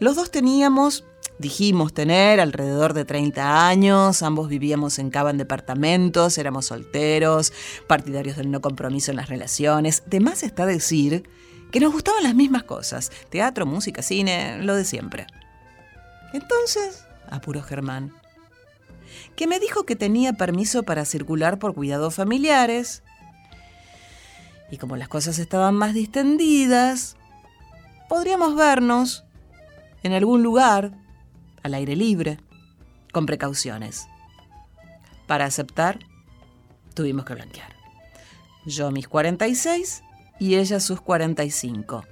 Los 0.00 0.16
dos 0.16 0.30
teníamos, 0.30 1.04
dijimos 1.38 1.92
tener, 1.92 2.40
alrededor 2.40 2.92
de 2.94 3.04
30 3.04 3.68
años, 3.68 4.22
ambos 4.22 4.48
vivíamos 4.48 4.98
en 4.98 5.10
cava 5.10 5.30
en 5.30 5.38
departamentos, 5.38 6.38
éramos 6.38 6.66
solteros, 6.66 7.52
partidarios 7.86 8.36
del 8.36 8.50
no 8.50 8.60
compromiso 8.60 9.10
en 9.10 9.16
las 9.16 9.28
relaciones. 9.28 10.02
De 10.06 10.20
más 10.20 10.42
está 10.42 10.66
decir 10.66 11.28
que 11.70 11.80
nos 11.80 11.92
gustaban 11.92 12.22
las 12.22 12.34
mismas 12.34 12.64
cosas, 12.64 13.10
teatro, 13.30 13.64
música, 13.64 14.02
cine, 14.02 14.62
lo 14.62 14.74
de 14.74 14.84
siempre. 14.84 15.26
Entonces, 16.32 17.04
apuró 17.30 17.62
Germán, 17.62 18.12
que 19.36 19.46
me 19.46 19.58
dijo 19.58 19.84
que 19.84 19.96
tenía 19.96 20.32
permiso 20.34 20.82
para 20.82 21.04
circular 21.04 21.58
por 21.58 21.74
cuidados 21.74 22.14
familiares. 22.14 23.02
Y 24.70 24.78
como 24.78 24.96
las 24.96 25.08
cosas 25.08 25.38
estaban 25.38 25.74
más 25.74 25.94
distendidas, 25.94 27.16
podríamos 28.08 28.54
vernos 28.54 29.24
en 30.02 30.12
algún 30.12 30.42
lugar, 30.42 30.92
al 31.62 31.74
aire 31.74 31.96
libre, 31.96 32.38
con 33.12 33.26
precauciones. 33.26 34.08
Para 35.26 35.44
aceptar, 35.44 36.00
tuvimos 36.94 37.24
que 37.24 37.34
blanquear. 37.34 37.76
Yo 38.66 38.90
mis 38.90 39.08
46 39.08 40.02
y 40.38 40.56
ella 40.56 40.80
sus 40.80 41.00
45. 41.00 42.04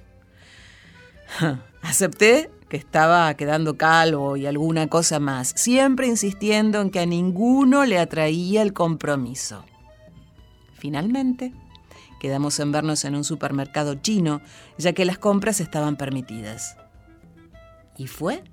Acepté 1.81 2.49
que 2.69 2.77
estaba 2.77 3.33
quedando 3.33 3.77
calvo 3.77 4.37
y 4.37 4.45
alguna 4.45 4.87
cosa 4.87 5.19
más, 5.19 5.53
siempre 5.57 6.07
insistiendo 6.07 6.79
en 6.79 6.89
que 6.89 7.01
a 7.01 7.05
ninguno 7.05 7.83
le 7.85 7.99
atraía 7.99 8.61
el 8.61 8.71
compromiso. 8.71 9.65
Finalmente, 10.77 11.53
quedamos 12.19 12.59
en 12.59 12.71
vernos 12.71 13.03
en 13.03 13.15
un 13.15 13.23
supermercado 13.23 13.95
chino, 13.95 14.41
ya 14.77 14.93
que 14.93 15.05
las 15.05 15.17
compras 15.17 15.59
estaban 15.59 15.97
permitidas. 15.97 16.77
¿Y 17.97 18.07
fue? 18.07 18.43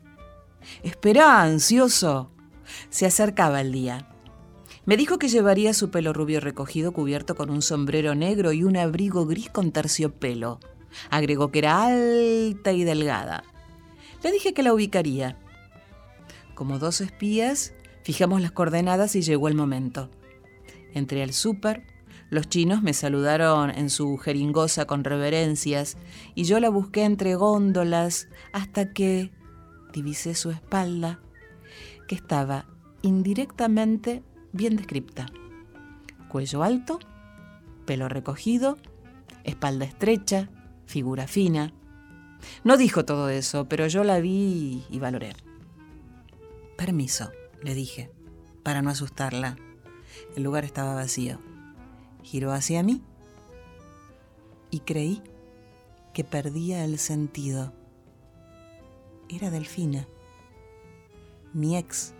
Esperá, 0.83 1.43
ansioso. 1.43 2.31
Se 2.91 3.07
acercaba 3.07 3.61
el 3.61 3.73
día. 3.73 4.09
Me 4.85 4.97
dijo 4.97 5.19
que 5.19 5.29
llevaría 5.29 5.75
su 5.75 5.91
pelo 5.91 6.13
rubio 6.13 6.41
recogido 6.41 6.93
cubierto 6.93 7.35
con 7.35 7.51
un 7.51 7.63
sombrero 7.63 8.15
negro 8.15 8.53
y 8.53 8.65
un 8.65 8.77
abrigo 8.77 9.27
gris 9.27 9.51
con 9.51 9.71
terciopelo. 9.71 10.61
Agregó 11.11 11.51
que 11.51 11.59
era 11.59 11.85
alta 11.85 12.73
y 12.73 12.85
delgada. 12.85 13.45
Le 14.23 14.33
dije 14.33 14.55
que 14.55 14.63
la 14.63 14.73
ubicaría. 14.73 15.39
Como 16.55 16.79
dos 16.79 17.01
espías, 17.01 17.75
fijamos 18.03 18.41
las 18.41 18.53
coordenadas 18.53 19.15
y 19.15 19.23
llegó 19.23 19.49
el 19.49 19.55
momento. 19.55 20.11
Entré 20.95 21.23
al 21.23 21.33
súper, 21.33 21.85
los 22.31 22.49
chinos 22.49 22.83
me 22.83 22.93
saludaron 22.93 23.71
en 23.71 23.89
su 23.89 24.19
jeringosa 24.19 24.87
con 24.87 25.03
reverencias 25.05 25.97
y 26.35 26.45
yo 26.45 26.61
la 26.61 26.69
busqué 26.69 27.05
entre 27.05 27.35
góndolas 27.37 28.29
hasta 28.53 28.93
que 28.93 29.33
divisé 29.93 30.35
su 30.35 30.51
espalda, 30.51 31.21
que 32.07 32.15
estaba 32.15 32.67
indirectamente 33.01 34.23
bien 34.53 34.77
descripta. 34.77 35.27
Cuello 36.29 36.63
alto, 36.63 36.99
pelo 37.87 38.11
recogido, 38.11 38.77
espalda 39.45 39.87
estrecha, 39.87 40.51
figura 40.85 41.27
fina. 41.27 41.73
No 42.63 42.77
dijo 42.77 43.07
todo 43.07 43.31
eso, 43.31 43.69
pero 43.69 43.87
yo 43.87 44.05
la 44.05 44.21
vi 44.21 44.85
y 44.91 44.99
valoré. 44.99 45.35
Permiso, 46.77 47.33
le 47.63 47.75
dije, 47.75 48.11
para 48.63 48.83
no 48.83 48.91
asustarla. 48.91 49.57
El 50.37 50.43
lugar 50.43 50.65
estaba 50.65 50.95
vacío. 50.95 51.41
Giró 52.29 52.53
hacia 52.53 52.83
mí 52.83 53.01
y 54.71 54.81
creí 54.81 55.23
que 56.13 56.25
perdía 56.25 56.85
el 56.85 56.99
sentido. 56.99 57.73
Era 59.31 59.49
Delfina, 59.49 60.07
mi 61.55 61.79
ex, 61.79 62.13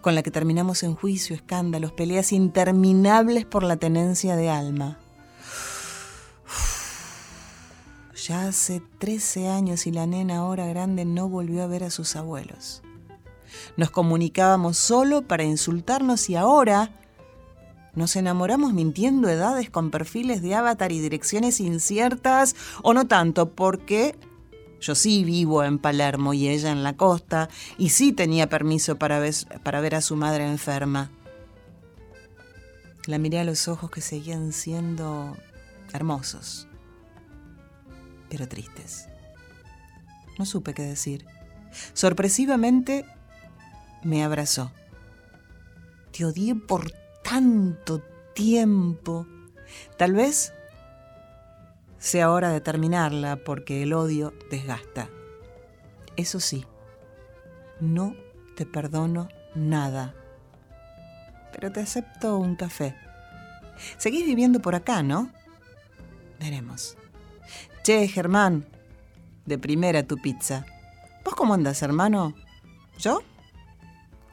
con 0.00 0.14
la 0.14 0.22
que 0.22 0.30
terminamos 0.30 0.84
en 0.84 0.94
juicio, 0.94 1.34
escándalos, 1.34 1.90
peleas 1.90 2.30
interminables 2.30 3.44
por 3.46 3.64
la 3.64 3.76
tenencia 3.76 4.36
de 4.36 4.48
alma. 4.48 5.00
Ya 8.28 8.46
hace 8.46 8.80
13 9.00 9.48
años 9.48 9.88
y 9.88 9.90
la 9.90 10.06
nena 10.06 10.36
ahora 10.36 10.66
grande 10.66 11.04
no 11.04 11.28
volvió 11.28 11.64
a 11.64 11.66
ver 11.66 11.82
a 11.82 11.90
sus 11.90 12.14
abuelos. 12.14 12.82
Nos 13.76 13.90
comunicábamos 13.90 14.76
solo 14.76 15.22
para 15.22 15.42
insultarnos 15.42 16.30
y 16.30 16.36
ahora 16.36 16.99
nos 17.94 18.16
enamoramos 18.16 18.72
mintiendo 18.72 19.28
edades 19.28 19.70
con 19.70 19.90
perfiles 19.90 20.42
de 20.42 20.54
avatar 20.54 20.92
y 20.92 21.00
direcciones 21.00 21.60
inciertas 21.60 22.56
o 22.82 22.94
no 22.94 23.06
tanto 23.06 23.50
porque 23.50 24.16
yo 24.80 24.94
sí 24.94 25.24
vivo 25.24 25.62
en 25.64 25.78
Palermo 25.78 26.32
y 26.32 26.48
ella 26.48 26.70
en 26.70 26.82
la 26.82 26.96
costa 26.96 27.48
y 27.76 27.90
sí 27.90 28.12
tenía 28.12 28.48
permiso 28.48 28.96
para 28.96 29.18
ver, 29.18 29.34
para 29.62 29.80
ver 29.80 29.94
a 29.94 30.00
su 30.00 30.16
madre 30.16 30.46
enferma. 30.46 31.10
La 33.06 33.18
miré 33.18 33.40
a 33.40 33.44
los 33.44 33.68
ojos 33.68 33.90
que 33.90 34.00
seguían 34.00 34.52
siendo 34.52 35.36
hermosos 35.92 36.66
pero 38.30 38.48
tristes. 38.48 39.08
No 40.38 40.46
supe 40.46 40.72
qué 40.72 40.82
decir. 40.82 41.26
Sorpresivamente 41.92 43.04
me 44.02 44.24
abrazó. 44.24 44.72
Te 46.12 46.24
odié 46.24 46.54
por 46.54 46.90
tanto 47.30 48.00
tiempo. 48.34 49.24
Tal 49.96 50.14
vez 50.14 50.52
sea 51.98 52.32
hora 52.32 52.50
de 52.50 52.60
terminarla 52.60 53.36
porque 53.36 53.84
el 53.84 53.92
odio 53.92 54.34
desgasta. 54.50 55.08
Eso 56.16 56.40
sí, 56.40 56.66
no 57.78 58.16
te 58.56 58.66
perdono 58.66 59.28
nada. 59.54 60.12
Pero 61.52 61.70
te 61.70 61.78
acepto 61.80 62.36
un 62.36 62.56
café. 62.56 62.96
Seguís 63.96 64.26
viviendo 64.26 64.58
por 64.58 64.74
acá, 64.74 65.04
¿no? 65.04 65.30
Veremos. 66.40 66.96
Che, 67.84 68.08
Germán, 68.08 68.66
de 69.46 69.56
primera 69.56 70.02
tu 70.02 70.16
pizza. 70.16 70.66
¿Vos 71.24 71.36
cómo 71.36 71.54
andas, 71.54 71.80
hermano? 71.82 72.34
¿Yo? 72.98 73.22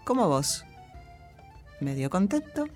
¿Cómo 0.04 0.28
vos? 0.28 0.66
Medio 1.80 2.10
contento, 2.10 2.68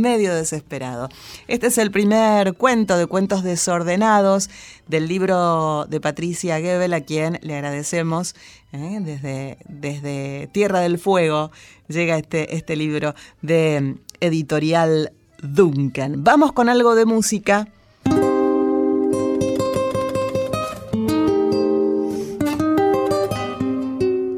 medio 0.00 0.34
desesperado. 0.34 1.08
Este 1.48 1.68
es 1.68 1.78
el 1.78 1.90
primer 1.90 2.54
cuento 2.54 2.96
de 2.96 3.06
cuentos 3.06 3.42
desordenados 3.42 4.50
del 4.88 5.08
libro 5.08 5.86
de 5.88 6.00
Patricia 6.00 6.58
Gebel, 6.60 6.94
a 6.94 7.00
quien 7.02 7.38
le 7.42 7.54
agradecemos 7.54 8.34
¿eh? 8.72 8.98
desde, 9.00 9.58
desde 9.68 10.48
Tierra 10.52 10.80
del 10.80 10.98
Fuego. 10.98 11.50
Llega 11.88 12.16
este, 12.16 12.56
este 12.56 12.76
libro 12.76 13.14
de 13.40 13.96
editorial 14.20 15.12
Duncan. 15.42 16.24
Vamos 16.24 16.52
con 16.52 16.68
algo 16.68 16.94
de 16.94 17.04
música. 17.04 17.68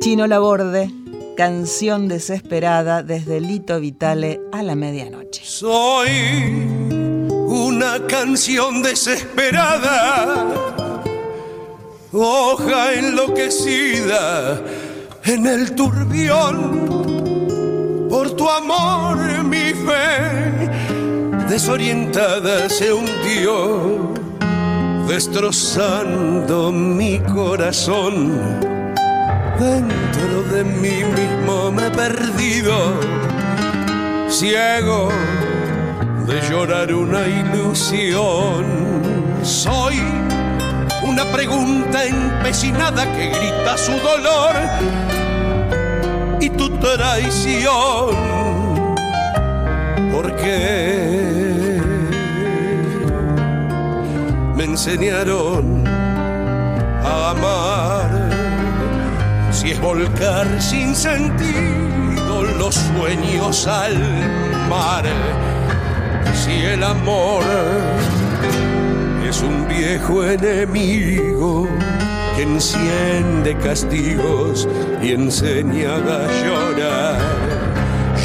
Chino 0.00 0.26
Laborde, 0.26 0.90
canción 1.35 2.09
desesperada 2.09 3.03
desde 3.03 3.41
Lito 3.41 3.80
Vitale 3.80 4.41
a 4.53 4.62
la 4.62 4.74
medianoche. 4.74 5.43
Soy 5.45 6.09
una 7.28 8.07
canción 8.07 8.82
desesperada, 8.82 10.47
hoja 12.12 12.95
enloquecida 12.95 14.61
en 15.24 15.47
el 15.47 15.74
turbión. 15.74 16.85
Por 18.09 18.30
tu 18.37 18.49
amor 18.49 19.45
mi 19.45 19.72
fe 19.74 20.70
desorientada 21.49 22.68
se 22.68 22.93
hundió, 22.93 24.12
destrozando 25.09 26.70
mi 26.70 27.18
corazón 27.20 28.74
Dentro 29.59 30.42
de 30.52 30.64
mí 30.64 31.05
mismo 31.05 31.70
me 31.70 31.86
he 31.86 31.90
perdido, 31.90 32.74
ciego 34.28 35.11
de 36.26 36.40
llorar 36.48 36.92
una 36.92 37.26
ilusión. 37.28 38.64
Soy 39.42 40.02
una 41.05 41.24
pregunta 41.26 42.05
empecinada 42.05 43.05
que 43.12 43.28
grita 43.28 43.78
su 43.78 43.92
dolor 43.92 44.55
y 46.40 46.50
tu 46.50 46.68
traición. 46.78 48.16
¿Por 50.12 50.34
qué 50.34 51.80
me 54.57 54.64
enseñaron 54.64 55.84
a 57.05 57.30
amar? 57.30 58.24
Si 59.64 59.70
es 59.70 59.80
volcar 59.80 60.46
sin 60.60 60.94
sentido 60.94 62.42
los 62.58 62.74
sueños 62.74 63.66
al 63.66 63.98
mar, 64.68 65.04
si 66.34 66.52
el 66.52 66.84
amor 66.84 67.42
es 69.26 69.40
un 69.40 69.66
viejo 69.66 70.22
enemigo 70.22 71.66
que 72.36 72.42
enciende 72.42 73.56
castigos 73.56 74.68
y 75.02 75.12
enseña 75.12 75.94
a 75.94 76.26
llorar. 76.44 77.18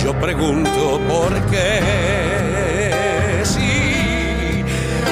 Yo 0.03 0.13
pregunto 0.19 0.99
por 1.07 1.33
qué, 1.49 1.79
sí, 3.45 4.65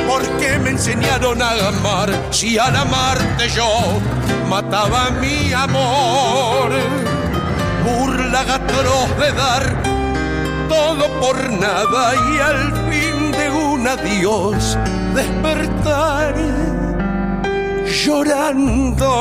por 0.05 0.23
qué 0.39 0.59
me 0.59 0.71
enseñaron 0.71 1.41
a 1.41 1.69
amar 1.69 2.09
si 2.31 2.57
al 2.57 2.75
amarte 2.75 3.47
yo 3.55 4.01
mataba 4.49 5.09
mi 5.21 5.53
amor. 5.53 6.71
Burla 7.83 8.41
atroz 8.41 9.09
de 9.19 9.31
dar 9.31 9.83
todo 10.67 11.07
por 11.19 11.37
nada 11.53 12.13
y 12.33 12.39
al 12.39 12.73
fin 12.89 13.31
de 13.31 13.49
un 13.49 13.87
adiós 13.87 14.77
despertar 15.15 16.35
llorando. 18.05 19.13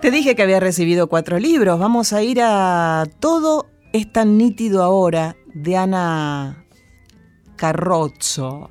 Te 0.00 0.10
dije 0.10 0.34
que 0.34 0.42
había 0.42 0.60
recibido 0.60 1.08
cuatro 1.08 1.38
libros. 1.38 1.78
Vamos 1.78 2.12
a 2.12 2.22
ir 2.22 2.40
a 2.42 3.04
Todo 3.20 3.66
es 3.92 4.10
tan 4.10 4.38
nítido 4.38 4.82
ahora 4.82 5.36
de 5.52 5.76
Ana 5.76 6.64
Carrozzo 7.56 8.70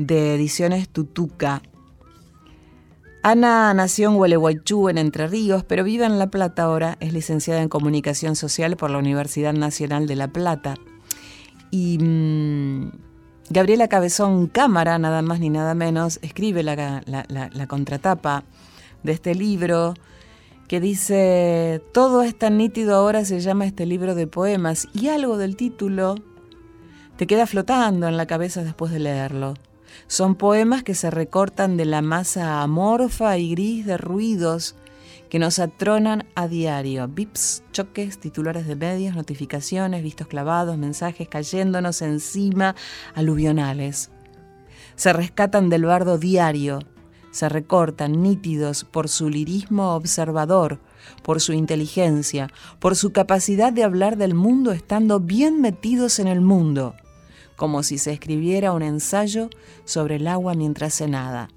de 0.00 0.34
Ediciones 0.34 0.88
Tutuca. 0.88 1.60
Ana 3.22 3.74
nació 3.74 4.08
en 4.08 4.16
Gualeguaychú, 4.16 4.88
en 4.88 4.96
Entre 4.96 5.26
Ríos, 5.26 5.62
pero 5.62 5.84
vive 5.84 6.06
en 6.06 6.18
La 6.18 6.30
Plata 6.30 6.62
ahora. 6.62 6.96
Es 7.00 7.12
licenciada 7.12 7.60
en 7.60 7.68
Comunicación 7.68 8.34
Social 8.34 8.78
por 8.78 8.90
la 8.90 8.96
Universidad 8.98 9.52
Nacional 9.52 10.06
de 10.06 10.16
La 10.16 10.28
Plata. 10.28 10.76
Y 11.70 11.98
mm, 11.98 12.92
Gabriela 13.50 13.88
Cabezón 13.88 14.46
Cámara, 14.46 14.98
nada 14.98 15.20
más 15.20 15.38
ni 15.38 15.50
nada 15.50 15.74
menos, 15.74 16.18
escribe 16.22 16.62
la, 16.62 17.02
la- 17.06 17.66
contratapa 17.66 18.44
de 19.02 19.12
este 19.12 19.34
libro 19.34 19.94
que 20.66 20.80
dice, 20.80 21.82
todo 21.92 22.22
es 22.22 22.38
tan 22.38 22.56
nítido 22.56 22.94
ahora 22.94 23.24
se 23.24 23.40
llama 23.40 23.66
este 23.66 23.84
libro 23.86 24.14
de 24.14 24.26
poemas 24.28 24.88
y 24.94 25.08
algo 25.08 25.36
del 25.36 25.56
título 25.56 26.14
te 27.16 27.26
queda 27.26 27.46
flotando 27.46 28.06
en 28.08 28.16
la 28.16 28.26
cabeza 28.26 28.62
después 28.62 28.92
de 28.92 29.00
leerlo. 29.00 29.54
Son 30.06 30.34
poemas 30.34 30.82
que 30.82 30.94
se 30.94 31.10
recortan 31.10 31.76
de 31.76 31.84
la 31.84 32.02
masa 32.02 32.62
amorfa 32.62 33.38
y 33.38 33.50
gris 33.50 33.86
de 33.86 33.96
ruidos 33.96 34.76
que 35.28 35.38
nos 35.38 35.58
atronan 35.58 36.26
a 36.34 36.48
diario. 36.48 37.06
Bips, 37.08 37.62
choques, 37.72 38.18
titulares 38.18 38.66
de 38.66 38.76
medios, 38.76 39.14
notificaciones, 39.14 40.02
vistos 40.02 40.26
clavados, 40.26 40.76
mensajes 40.76 41.28
cayéndonos 41.28 42.02
encima, 42.02 42.74
aluvionales. 43.14 44.10
Se 44.96 45.12
rescatan 45.12 45.70
del 45.70 45.84
bardo 45.84 46.18
diario, 46.18 46.80
se 47.30 47.48
recortan 47.48 48.22
nítidos 48.22 48.84
por 48.84 49.08
su 49.08 49.30
lirismo 49.30 49.94
observador, 49.94 50.80
por 51.22 51.40
su 51.40 51.52
inteligencia, 51.52 52.48
por 52.80 52.96
su 52.96 53.12
capacidad 53.12 53.72
de 53.72 53.84
hablar 53.84 54.16
del 54.16 54.34
mundo 54.34 54.72
estando 54.72 55.20
bien 55.20 55.60
metidos 55.60 56.18
en 56.18 56.26
el 56.26 56.40
mundo 56.40 56.94
como 57.60 57.82
si 57.82 57.98
se 57.98 58.10
escribiera 58.10 58.72
un 58.72 58.80
ensayo 58.80 59.50
sobre 59.84 60.16
el 60.16 60.28
agua 60.28 60.54
mientras 60.54 60.94
se 60.94 61.08
nada. 61.08 61.50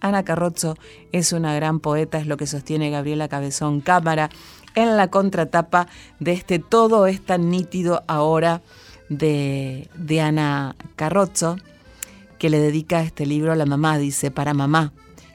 Ana 0.00 0.24
Carrozzo 0.24 0.76
es 1.12 1.32
una 1.32 1.54
gran 1.54 1.78
poeta, 1.78 2.18
es 2.18 2.26
lo 2.26 2.36
que 2.36 2.48
sostiene 2.48 2.90
Gabriela 2.90 3.28
Cabezón 3.28 3.80
Cámara 3.80 4.30
en 4.74 4.96
la 4.96 5.10
contratapa 5.10 5.86
de 6.18 6.32
este 6.32 6.58
Todo 6.58 7.06
es 7.06 7.24
tan 7.24 7.50
nítido 7.50 8.02
ahora 8.08 8.62
de, 9.10 9.88
Ana 10.20 10.74
Carrozzo, 10.96 11.56
que 12.40 12.50
le 12.50 12.58
dedica 12.58 13.02
este 13.02 13.24
libro 13.24 13.52
a 13.52 13.56
la 13.56 13.64
mamá, 13.64 13.96
dice, 13.96 14.32
para 14.32 14.54
mamá, 14.54 14.92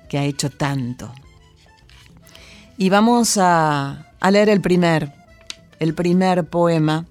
que 0.10 0.18
ha 0.18 0.26
hecho 0.26 0.49
tanto. 0.49 1.14
Y 2.76 2.89
vamos 2.89 3.38
a, 3.38 4.12
a 4.20 4.32
leer 4.32 4.49
el 4.49 4.60
primer, 4.60 5.14
el 5.80 5.93
primer 5.93 6.43
poema 6.43 7.06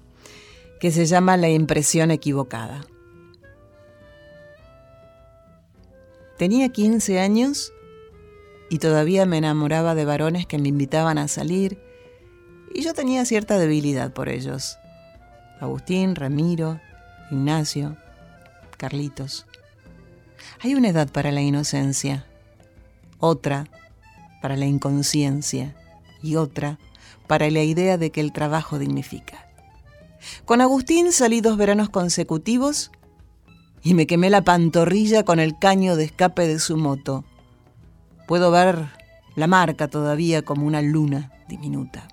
que 0.83 0.91
se 0.91 1.05
llama 1.05 1.37
La 1.37 1.47
impresión 1.47 2.11
equivocada. 2.11 2.85
Tenía 6.37 6.67
15 6.67 7.21
años 7.21 7.71
y 8.69 8.79
todavía 8.79 9.25
me 9.25 9.37
enamoraba 9.37 9.95
de 9.95 10.03
varones 10.03 10.45
que 10.45 10.57
me 10.57 10.67
invitaban 10.67 11.17
a 11.17 11.29
salir 11.29 11.81
y 12.73 12.81
yo 12.81 12.93
tenía 12.93 13.23
cierta 13.23 13.57
debilidad 13.57 14.11
por 14.11 14.27
ellos. 14.27 14.77
Agustín, 15.61 16.15
Ramiro, 16.15 16.81
Ignacio, 17.31 17.95
Carlitos. 18.75 19.45
Hay 20.59 20.75
una 20.75 20.89
edad 20.89 21.09
para 21.09 21.31
la 21.31 21.39
inocencia, 21.39 22.25
otra 23.19 23.69
para 24.41 24.57
la 24.57 24.65
inconsciencia 24.65 25.77
y 26.21 26.35
otra 26.35 26.77
para 27.25 27.49
la 27.51 27.63
idea 27.63 27.97
de 27.97 28.09
que 28.09 28.19
el 28.19 28.33
trabajo 28.33 28.79
dignifica. 28.79 29.52
Con 30.45 30.61
Agustín 30.61 31.11
salí 31.11 31.41
dos 31.41 31.57
veranos 31.57 31.89
consecutivos 31.89 32.91
y 33.81 33.93
me 33.93 34.07
quemé 34.07 34.29
la 34.29 34.43
pantorrilla 34.43 35.23
con 35.23 35.39
el 35.39 35.57
caño 35.59 35.95
de 35.95 36.05
escape 36.05 36.47
de 36.47 36.59
su 36.59 36.77
moto. 36.77 37.25
Puedo 38.27 38.51
ver 38.51 38.87
la 39.35 39.47
marca 39.47 39.87
todavía 39.87 40.43
como 40.43 40.65
una 40.65 40.81
luna 40.81 41.31
diminuta. 41.47 42.07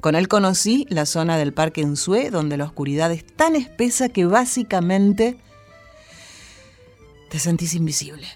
Con 0.00 0.14
él 0.14 0.28
conocí 0.28 0.86
la 0.88 1.06
zona 1.06 1.36
del 1.36 1.52
Parque 1.52 1.82
Ensue, 1.82 2.30
donde 2.30 2.56
la 2.56 2.64
oscuridad 2.64 3.12
es 3.12 3.26
tan 3.26 3.56
espesa 3.56 4.08
que 4.08 4.24
básicamente 4.24 5.38
te 7.30 7.38
sentís 7.38 7.74
invisible. 7.74 8.26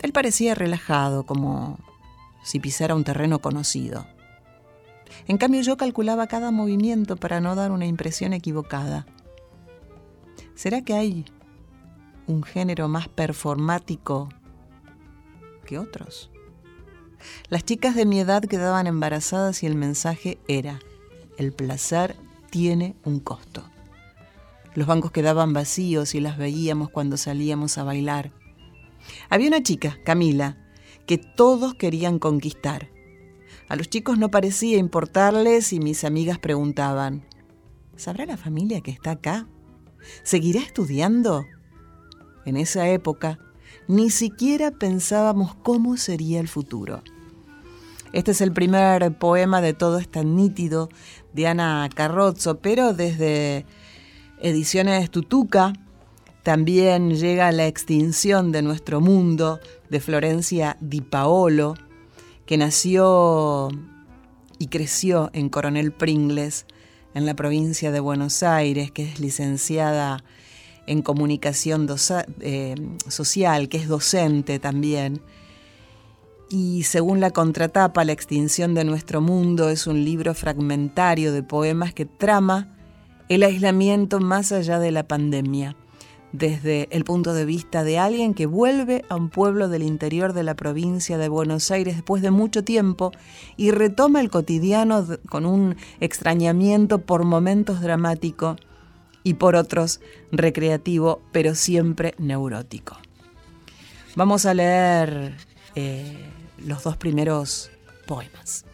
Él 0.00 0.12
parecía 0.12 0.54
relajado, 0.54 1.24
como 1.24 1.78
si 2.42 2.60
pisara 2.60 2.94
un 2.94 3.04
terreno 3.04 3.40
conocido. 3.40 4.06
En 5.28 5.36
cambio 5.36 5.60
yo 5.60 5.76
calculaba 5.76 6.26
cada 6.26 6.50
movimiento 6.50 7.16
para 7.16 7.40
no 7.40 7.54
dar 7.54 7.70
una 7.70 7.86
impresión 7.86 8.32
equivocada. 8.32 9.06
¿Será 10.54 10.82
que 10.82 10.94
hay 10.94 11.26
un 12.26 12.42
género 12.42 12.88
más 12.88 13.08
performático 13.08 14.30
que 15.66 15.78
otros? 15.78 16.30
Las 17.50 17.64
chicas 17.64 17.94
de 17.94 18.06
mi 18.06 18.20
edad 18.20 18.42
quedaban 18.42 18.86
embarazadas 18.86 19.62
y 19.62 19.66
el 19.66 19.74
mensaje 19.74 20.38
era, 20.48 20.78
el 21.36 21.52
placer 21.52 22.16
tiene 22.50 22.96
un 23.04 23.20
costo. 23.20 23.64
Los 24.74 24.86
bancos 24.86 25.12
quedaban 25.12 25.52
vacíos 25.52 26.14
y 26.14 26.20
las 26.20 26.38
veíamos 26.38 26.88
cuando 26.88 27.16
salíamos 27.18 27.76
a 27.76 27.84
bailar. 27.84 28.32
Había 29.28 29.48
una 29.48 29.62
chica, 29.62 29.98
Camila, 30.04 30.56
que 31.06 31.18
todos 31.18 31.74
querían 31.74 32.18
conquistar. 32.18 32.88
A 33.68 33.76
los 33.76 33.90
chicos 33.90 34.18
no 34.18 34.30
parecía 34.30 34.78
importarles 34.78 35.74
y 35.74 35.80
mis 35.80 36.04
amigas 36.04 36.38
preguntaban, 36.38 37.24
¿sabrá 37.96 38.24
la 38.24 38.38
familia 38.38 38.80
que 38.80 38.90
está 38.90 39.12
acá? 39.12 39.46
¿Seguirá 40.22 40.60
estudiando? 40.60 41.44
En 42.46 42.56
esa 42.56 42.88
época, 42.88 43.38
ni 43.86 44.08
siquiera 44.08 44.70
pensábamos 44.70 45.54
cómo 45.54 45.98
sería 45.98 46.40
el 46.40 46.48
futuro. 46.48 47.02
Este 48.14 48.30
es 48.30 48.40
el 48.40 48.52
primer 48.52 49.18
poema 49.18 49.60
de 49.60 49.74
Todo 49.74 49.98
es 49.98 50.08
tan 50.08 50.34
nítido 50.34 50.88
de 51.34 51.46
Ana 51.46 51.90
Carrozzo, 51.94 52.60
pero 52.60 52.94
desde 52.94 53.66
Ediciones 54.40 55.10
Tutuca 55.10 55.74
también 56.42 57.16
llega 57.16 57.52
La 57.52 57.66
extinción 57.66 58.50
de 58.50 58.62
nuestro 58.62 59.02
mundo 59.02 59.60
de 59.90 60.00
Florencia 60.00 60.78
Di 60.80 61.02
Paolo, 61.02 61.74
que 62.48 62.56
nació 62.56 63.68
y 64.58 64.68
creció 64.68 65.28
en 65.34 65.50
Coronel 65.50 65.92
Pringles, 65.92 66.64
en 67.12 67.26
la 67.26 67.34
provincia 67.34 67.92
de 67.92 68.00
Buenos 68.00 68.42
Aires, 68.42 68.90
que 68.90 69.02
es 69.02 69.20
licenciada 69.20 70.24
en 70.86 71.02
comunicación 71.02 71.86
eh, 72.40 72.74
social, 73.06 73.68
que 73.68 73.76
es 73.76 73.86
docente 73.86 74.58
también. 74.58 75.20
Y 76.48 76.84
según 76.84 77.20
la 77.20 77.32
contratapa, 77.32 78.06
La 78.06 78.12
extinción 78.12 78.72
de 78.72 78.84
nuestro 78.84 79.20
mundo 79.20 79.68
es 79.68 79.86
un 79.86 80.02
libro 80.02 80.32
fragmentario 80.32 81.34
de 81.34 81.42
poemas 81.42 81.92
que 81.92 82.06
trama 82.06 82.74
el 83.28 83.42
aislamiento 83.42 84.20
más 84.20 84.52
allá 84.52 84.78
de 84.78 84.90
la 84.90 85.06
pandemia, 85.06 85.76
desde 86.32 86.88
el 86.90 87.04
punto 87.04 87.32
de 87.32 87.44
vista 87.44 87.84
de 87.84 87.98
alguien 87.98 88.34
que 88.34 88.46
vuelve 88.46 89.04
a 89.08 89.16
un 89.16 89.30
pueblo 89.30 89.68
del 89.68 89.82
interior 89.82 90.32
de 90.32 90.42
la 90.42 90.54
provincia 90.54 91.18
de 91.18 91.28
Buenos 91.28 91.70
Aires 91.70 91.96
después 91.96 92.22
de 92.22 92.30
mucho 92.30 92.64
tiempo 92.64 93.12
y 93.56 93.70
retoma 93.70 94.20
el 94.20 94.30
cotidiano 94.30 95.06
con 95.28 95.46
un 95.46 95.76
extrañamiento 96.00 96.98
por 96.98 97.24
momentos 97.24 97.80
dramático 97.80 98.56
y 99.22 99.34
por 99.34 99.56
otros 99.56 100.00
recreativo, 100.30 101.22
pero 101.32 101.54
siempre 101.54 102.14
neurótico. 102.18 102.96
Vamos 104.16 104.46
a 104.46 104.54
leer 104.54 105.36
eh, 105.74 106.30
los 106.58 106.82
dos 106.82 106.96
primeros 106.96 107.70
poemas. 108.06 108.64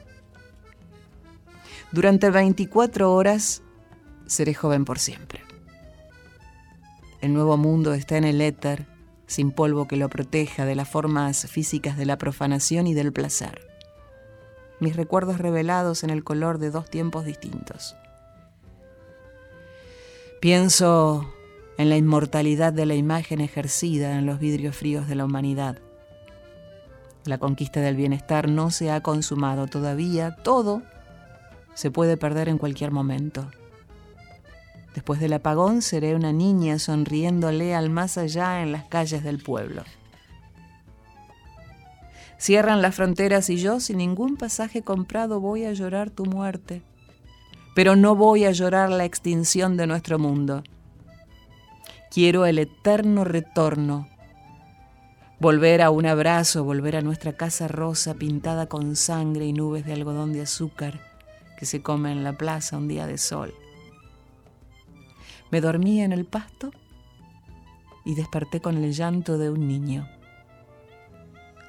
Durante 1.92 2.30
24 2.30 3.12
horas 3.12 3.62
seré 4.26 4.54
joven 4.54 4.84
por 4.84 4.98
siempre. 4.98 5.53
El 7.24 7.32
nuevo 7.32 7.56
mundo 7.56 7.94
está 7.94 8.18
en 8.18 8.24
el 8.24 8.42
éter, 8.42 8.84
sin 9.26 9.50
polvo 9.50 9.88
que 9.88 9.96
lo 9.96 10.10
proteja 10.10 10.66
de 10.66 10.74
las 10.74 10.90
formas 10.90 11.46
físicas 11.46 11.96
de 11.96 12.04
la 12.04 12.18
profanación 12.18 12.86
y 12.86 12.92
del 12.92 13.14
placer. 13.14 13.66
Mis 14.78 14.94
recuerdos 14.94 15.38
revelados 15.38 16.04
en 16.04 16.10
el 16.10 16.22
color 16.22 16.58
de 16.58 16.70
dos 16.70 16.90
tiempos 16.90 17.24
distintos. 17.24 17.96
Pienso 20.42 21.32
en 21.78 21.88
la 21.88 21.96
inmortalidad 21.96 22.74
de 22.74 22.84
la 22.84 22.94
imagen 22.94 23.40
ejercida 23.40 24.18
en 24.18 24.26
los 24.26 24.38
vidrios 24.38 24.76
fríos 24.76 25.08
de 25.08 25.14
la 25.14 25.24
humanidad. 25.24 25.78
La 27.24 27.38
conquista 27.38 27.80
del 27.80 27.96
bienestar 27.96 28.50
no 28.50 28.70
se 28.70 28.90
ha 28.90 29.02
consumado 29.02 29.66
todavía, 29.66 30.36
todo 30.42 30.82
se 31.72 31.90
puede 31.90 32.18
perder 32.18 32.50
en 32.50 32.58
cualquier 32.58 32.90
momento. 32.90 33.48
Después 34.94 35.18
del 35.18 35.32
apagón 35.32 35.82
seré 35.82 36.14
una 36.14 36.32
niña 36.32 36.78
sonriéndole 36.78 37.74
al 37.74 37.90
más 37.90 38.16
allá 38.16 38.62
en 38.62 38.70
las 38.70 38.84
calles 38.84 39.24
del 39.24 39.42
pueblo. 39.42 39.82
Cierran 42.38 42.80
las 42.80 42.94
fronteras 42.94 43.50
y 43.50 43.56
yo, 43.56 43.80
sin 43.80 43.98
ningún 43.98 44.36
pasaje 44.36 44.82
comprado, 44.82 45.40
voy 45.40 45.64
a 45.64 45.72
llorar 45.72 46.10
tu 46.10 46.24
muerte. 46.24 46.82
Pero 47.74 47.96
no 47.96 48.14
voy 48.14 48.44
a 48.44 48.52
llorar 48.52 48.90
la 48.90 49.04
extinción 49.04 49.76
de 49.76 49.88
nuestro 49.88 50.18
mundo. 50.18 50.62
Quiero 52.10 52.46
el 52.46 52.60
eterno 52.60 53.24
retorno. 53.24 54.08
Volver 55.40 55.82
a 55.82 55.90
un 55.90 56.06
abrazo, 56.06 56.62
volver 56.62 56.96
a 56.96 57.02
nuestra 57.02 57.32
casa 57.32 57.66
rosa 57.66 58.14
pintada 58.14 58.68
con 58.68 58.94
sangre 58.94 59.46
y 59.46 59.52
nubes 59.52 59.84
de 59.84 59.92
algodón 59.92 60.32
de 60.32 60.42
azúcar 60.42 61.00
que 61.58 61.66
se 61.66 61.82
come 61.82 62.12
en 62.12 62.22
la 62.22 62.34
plaza 62.34 62.78
un 62.78 62.86
día 62.86 63.06
de 63.06 63.18
sol. 63.18 63.52
Me 65.54 65.60
dormí 65.60 66.02
en 66.02 66.10
el 66.10 66.24
pasto 66.24 66.72
y 68.04 68.16
desperté 68.16 68.60
con 68.60 68.76
el 68.82 68.92
llanto 68.92 69.38
de 69.38 69.50
un 69.50 69.68
niño. 69.68 70.08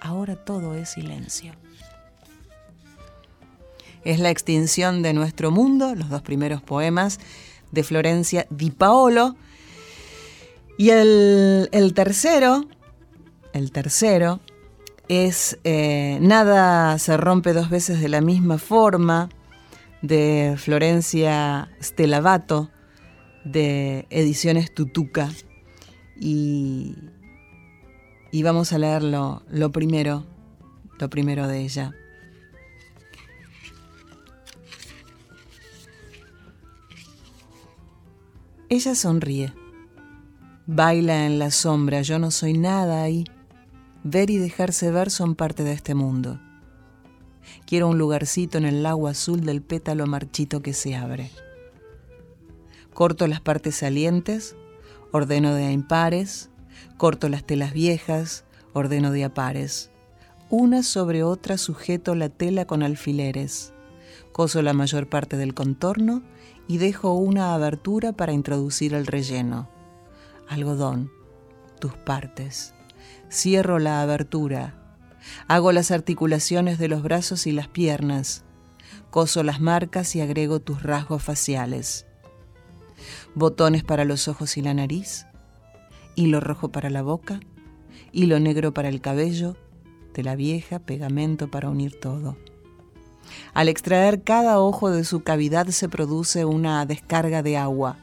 Ahora 0.02 0.44
todo 0.44 0.74
es 0.74 0.90
silencio. 0.90 1.54
Es 4.04 4.20
la 4.20 4.32
extinción 4.32 5.04
de 5.04 5.14
nuestro 5.14 5.52
mundo, 5.52 5.94
los 5.94 6.10
dos 6.10 6.24
primeros 6.24 6.64
poemas 6.64 7.20
de 7.72 7.84
Florencia 7.84 8.48
Di 8.50 8.72
Paolo. 8.72 9.36
Y 10.80 10.90
el, 10.90 11.70
tercero, 11.94 12.66
el 13.54 13.72
tercero, 13.72 14.40
es 15.10 15.60
eh, 15.64 16.18
Nada 16.22 16.98
se 16.98 17.18
rompe 17.18 17.54
dos 17.54 17.70
veces 17.70 18.02
de 18.02 18.10
la 18.10 18.22
misma 18.22 18.58
forma, 18.58 19.30
de 20.02 20.56
Florencia 20.58 21.70
Stelavato, 21.80 22.72
de 23.46 24.08
Ediciones 24.10 24.74
Tutuca 24.74 25.30
y, 26.20 26.96
y 28.32 28.44
vamos 28.44 28.74
a 28.74 28.78
leer 28.78 29.04
lo, 29.04 29.72
primero, 29.72 30.26
lo 31.00 31.10
primero 31.10 31.48
de 31.48 31.62
ella. 31.62 31.94
Ella 38.68 38.96
sonríe, 38.96 39.54
baila 40.66 41.28
en 41.28 41.38
la 41.38 41.52
sombra, 41.52 42.02
yo 42.02 42.18
no 42.20 42.32
soy 42.32 42.54
nada 42.58 43.04
ahí. 43.04 43.26
Ver 44.04 44.30
y 44.30 44.38
dejarse 44.38 44.92
ver 44.92 45.10
son 45.10 45.36
parte 45.36 45.64
de 45.64 45.74
este 45.74 45.96
mundo. 45.96 46.40
Quiero 47.66 47.88
un 47.88 47.98
lugarcito 47.98 48.58
en 48.58 48.66
el 48.66 48.84
lago 48.84 49.08
azul 49.08 49.42
del 49.42 49.62
pétalo 49.62 50.06
marchito 50.08 50.62
que 50.62 50.74
se 50.74 50.96
abre. 50.96 51.32
Corto 52.96 53.28
las 53.28 53.42
partes 53.42 53.76
salientes, 53.76 54.56
ordeno 55.12 55.54
de 55.54 55.70
impares, 55.70 56.50
corto 56.96 57.28
las 57.28 57.44
telas 57.44 57.74
viejas, 57.74 58.46
ordeno 58.72 59.12
de 59.12 59.26
apares. 59.26 59.92
Una 60.50 60.82
sobre 60.82 61.22
otra 61.22 61.58
sujeto 61.58 62.16
la 62.16 62.30
tela 62.30 62.64
con 62.64 62.84
alfileres. 62.84 63.74
Coso 64.32 64.62
la 64.62 64.72
mayor 64.72 65.10
parte 65.10 65.36
del 65.36 65.54
contorno 65.54 66.24
y 66.70 66.78
dejo 66.78 67.12
una 67.12 67.54
abertura 67.54 68.14
para 68.14 68.32
introducir 68.32 68.94
el 68.94 69.08
relleno. 69.08 69.70
Algodón, 70.48 71.12
tus 71.82 71.98
partes. 71.98 72.76
Cierro 73.30 73.78
la 73.78 74.02
abertura. 74.04 74.98
Hago 75.50 75.74
las 75.74 75.92
articulaciones 75.92 76.80
de 76.80 76.88
los 76.88 77.04
brazos 77.04 77.46
y 77.46 77.52
las 77.52 77.68
piernas. 77.68 78.46
Coso 79.10 79.44
las 79.44 79.60
marcas 79.60 80.16
y 80.16 80.22
agrego 80.22 80.62
tus 80.62 80.82
rasgos 80.82 81.22
faciales 81.22 82.05
botones 83.34 83.84
para 83.84 84.06
los 84.06 84.28
ojos 84.28 84.58
y 84.58 84.62
la 84.62 84.74
nariz, 84.74 85.28
hilo 86.16 86.40
rojo 86.40 86.70
para 86.70 86.90
la 86.90 87.02
boca, 87.02 87.40
hilo 88.12 88.40
negro 88.40 88.74
para 88.74 88.90
el 88.90 89.02
cabello, 89.02 89.56
de 90.14 90.24
la 90.24 90.36
vieja, 90.36 90.80
pegamento 90.80 91.50
para 91.50 91.70
unir 91.70 92.00
todo. 92.00 92.38
Al 93.54 93.70
extraer 93.70 94.24
cada 94.24 94.60
ojo 94.60 94.90
de 94.90 95.04
su 95.04 95.24
cavidad 95.24 95.68
se 95.68 95.90
produce 95.90 96.46
una 96.46 96.86
descarga 96.86 97.44
de 97.44 97.58
agua. 97.58 97.98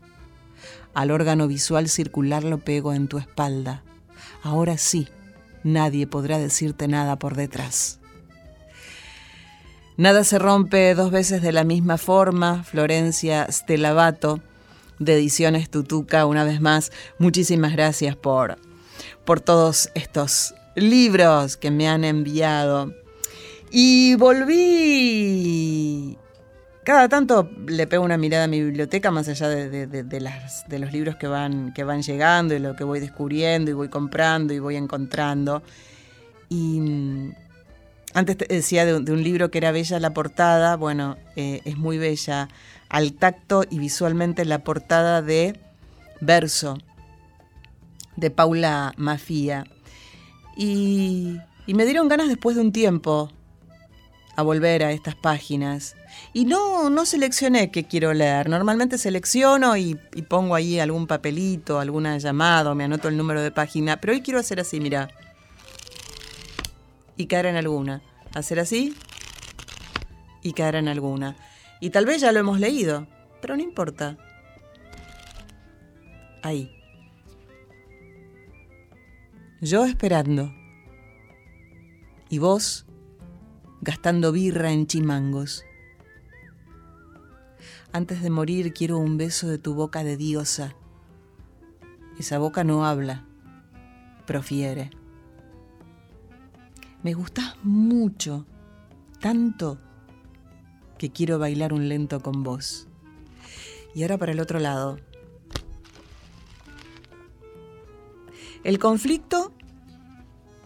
Al 0.95 1.11
órgano 1.11 1.49
visual 1.49 1.89
circular 1.89 2.45
lo 2.45 2.59
pego 2.59 2.93
en 2.93 3.09
tu 3.09 3.19
espalda. 3.19 3.83
Ahora 4.43 4.77
sí, 4.77 5.09
nadie 5.65 6.07
podrá 6.07 6.39
decirte 6.39 6.89
nada 6.89 7.19
por 7.19 7.35
detrás. 7.35 7.99
Nada 9.97 10.25
se 10.25 10.39
rompe 10.39 10.95
dos 10.95 11.11
veces 11.11 11.43
de 11.43 11.53
la 11.53 11.65
misma 11.65 11.99
forma, 11.99 12.65
Florencia 12.65 13.47
Stelabato, 13.51 14.41
de 15.05 15.15
Ediciones 15.15 15.71
Tutuca, 15.71 16.27
una 16.27 16.45
vez 16.45 16.61
más, 16.61 16.91
muchísimas 17.19 17.73
gracias 17.73 18.17
por, 18.17 18.59
por 19.25 19.41
todos 19.41 19.91
estos 19.95 20.55
libros 20.75 21.57
que 21.57 21.71
me 21.71 21.89
han 21.89 22.05
enviado. 22.05 22.93
Y 23.71 24.17
volví 24.17 26.19
cada 26.85 27.09
tanto 27.09 27.49
le 27.67 27.87
pego 27.87 28.05
una 28.05 28.17
mirada 28.17 28.45
a 28.45 28.49
mi 28.49 28.61
biblioteca, 28.61 29.11
más 29.13 29.29
allá 29.29 29.49
de, 29.49 29.87
de- 29.87 30.79
los 30.79 30.93
libros 30.93 31.17
que 31.17 31.29
van, 31.29 31.73
que 31.73 31.85
van 31.85 32.03
llegando 32.03 32.55
y 32.55 32.59
lo 32.59 32.75
que 32.75 32.83
voy 32.85 32.99
descubriendo 32.99 33.71
y 33.71 33.75
voy 33.75 33.89
comprando 33.89 34.53
y 34.53 34.59
voy 34.59 34.77
encontrando. 34.77 35.63
Y 36.49 36.81
mm, 36.81 37.35
antes 38.15 38.37
te 38.37 38.47
decía 38.53 38.85
de 38.85 39.13
un 39.13 39.23
libro 39.23 39.51
que 39.51 39.59
era 39.59 39.71
bella 39.71 40.01
la 40.01 40.13
portada, 40.13 40.77
bueno, 40.77 41.17
eh, 41.37 41.61
es 41.65 41.77
muy 41.77 41.99
bella 41.99 42.49
al 42.93 43.15
tacto 43.15 43.65
y 43.69 43.79
visualmente 43.79 44.45
la 44.45 44.63
portada 44.63 45.23
de 45.23 45.59
Verso, 46.21 46.79
de 48.15 48.31
Paula 48.31 48.93
Mafia. 48.97 49.65
Y, 50.57 51.39
y 51.67 51.75
me 51.75 51.87
dieron 51.87 52.07
ganas 52.09 52.29
después 52.29 52.55
de 52.55 52.63
un 52.63 52.71
tiempo 52.71 53.33
a 54.37 54.43
volver 54.43 54.85
a 54.85 54.93
estas 54.93 55.15
páginas. 55.15 55.97
Y 56.35 56.45
no, 56.45 56.91
no 56.91 57.07
seleccioné 57.07 57.71
qué 57.71 57.85
quiero 57.85 58.13
leer. 58.13 58.49
Normalmente 58.51 58.99
selecciono 58.99 59.77
y, 59.77 59.95
pongo 60.29 60.55
ahí 60.55 60.79
algún 60.79 61.07
papelito, 61.07 61.81
alguna 61.81 62.19
llamada, 62.19 62.75
me 62.75 62.85
anoto 62.85 63.09
el 63.09 63.17
número 63.17 63.43
de 63.43 63.51
página. 63.51 64.01
Pero 64.01 64.13
hoy 64.13 64.21
quiero 64.21 64.39
hacer 64.39 64.61
así, 64.61 64.81
mira. 64.81 65.09
Y 67.17 67.27
caer 67.27 67.47
en 67.47 67.57
alguna. 67.57 68.03
Hacer 68.35 68.61
así 68.61 68.95
y 70.43 70.53
caer 70.53 70.77
en 70.77 70.89
alguna. 70.89 71.37
Y 71.83 71.91
tal 71.91 72.07
vez 72.07 72.21
ya 72.21 72.31
lo 72.31 72.39
hemos 72.39 72.61
leído, 72.61 73.09
pero 73.41 73.57
no 73.57 73.63
importa. 73.65 74.17
Ahí. 76.41 76.71
Yo 79.61 79.85
esperando. 79.85 80.55
Y 82.29 82.39
vos 82.39 82.87
gastando 83.81 84.31
birra 84.31 84.71
en 84.71 84.87
chimangos. 84.87 85.65
Antes 87.91 88.23
de 88.23 88.31
morir 88.31 88.73
quiero 88.73 88.99
un 88.99 89.17
beso 89.17 89.49
de 89.49 89.59
tu 89.59 89.75
boca 89.75 90.05
de 90.05 90.17
diosa. 90.17 90.77
Esa 92.17 92.39
boca 92.39 92.63
no 92.63 92.87
habla, 92.87 93.25
profiere. 94.25 94.91
Me 97.03 97.13
gustás 97.15 97.57
mucho, 97.65 98.47
tanto, 99.19 99.81
que 101.03 101.11
quiero 101.11 101.41
bailar 101.41 101.73
un 101.73 101.89
lento 101.89 102.21
con 102.21 102.45
vos. 102.45 102.87
Y 103.93 104.03
ahora 104.03 104.19
para 104.19 104.31
el 104.31 104.39
otro 104.39 104.61
lado. 104.61 105.01
El 108.63 108.79
conflicto 108.79 109.53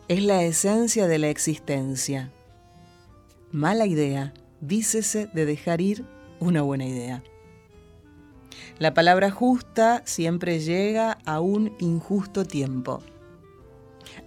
es 0.08 0.22
la 0.22 0.42
esencia 0.42 1.06
de 1.06 1.18
la 1.18 1.30
existencia. 1.30 2.34
Mala 3.50 3.86
idea, 3.86 4.34
dícese 4.60 5.26
de 5.32 5.46
dejar 5.46 5.80
ir 5.80 6.04
una 6.38 6.60
buena 6.60 6.84
idea. 6.84 7.22
La 8.78 8.92
palabra 8.92 9.30
justa 9.30 10.02
siempre 10.04 10.60
llega 10.60 11.12
a 11.24 11.40
un 11.40 11.74
injusto 11.78 12.44
tiempo. 12.44 13.02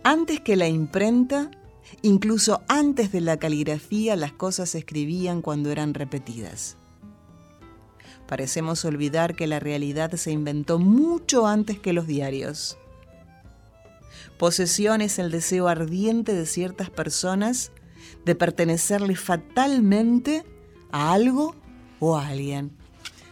Antes 0.03 0.39
que 0.39 0.55
la 0.55 0.67
imprenta, 0.67 1.51
incluso 2.01 2.61
antes 2.67 3.11
de 3.11 3.21
la 3.21 3.37
caligrafía, 3.37 4.15
las 4.15 4.31
cosas 4.31 4.71
se 4.71 4.79
escribían 4.79 5.41
cuando 5.41 5.71
eran 5.71 5.93
repetidas. 5.93 6.77
Parecemos 8.27 8.85
olvidar 8.85 9.35
que 9.35 9.47
la 9.47 9.59
realidad 9.59 10.13
se 10.13 10.31
inventó 10.31 10.77
mucho 10.77 11.47
antes 11.47 11.79
que 11.79 11.93
los 11.93 12.05
diarios. 12.05 12.77
Posesión 14.37 15.01
es 15.01 15.19
el 15.19 15.31
deseo 15.31 15.67
ardiente 15.67 16.33
de 16.33 16.45
ciertas 16.45 16.89
personas 16.89 17.71
de 18.25 18.35
pertenecerle 18.35 19.15
fatalmente 19.15 20.45
a 20.91 21.13
algo 21.13 21.55
o 21.99 22.17
a 22.17 22.27
alguien. 22.27 22.71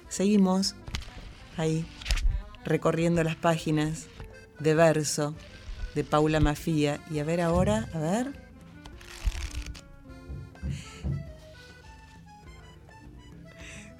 Seguimos 0.10 0.76
ahí, 1.58 1.86
recorriendo 2.66 3.24
las 3.24 3.36
páginas 3.36 4.08
de 4.60 4.74
verso 4.74 5.36
de 5.96 6.04
Paula 6.04 6.40
Mafia. 6.40 7.00
Y 7.12 7.20
a 7.20 7.24
ver 7.24 7.42
ahora, 7.42 7.90
a 7.94 8.00
ver. 8.00 8.47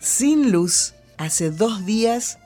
Sin 0.08 0.54
luz, 0.54 0.94
hace 1.18 1.52
dos 1.52 1.86
días, 1.86 2.40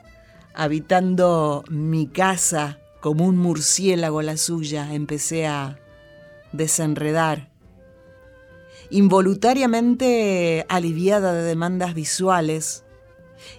habitando 0.55 1.64
mi 1.70 2.07
casa 2.07 2.80
como 3.01 3.24
un 3.24 3.38
murciélago 3.38 4.24
la 4.24 4.36
suya, 4.36 4.95
empecé 4.95 5.45
a 5.45 5.78
desenredar 6.53 7.51
involuntariamente 8.89 10.66
aliviada 10.70 11.34
de 11.34 11.43
demandas 11.43 11.93
visuales 11.93 12.84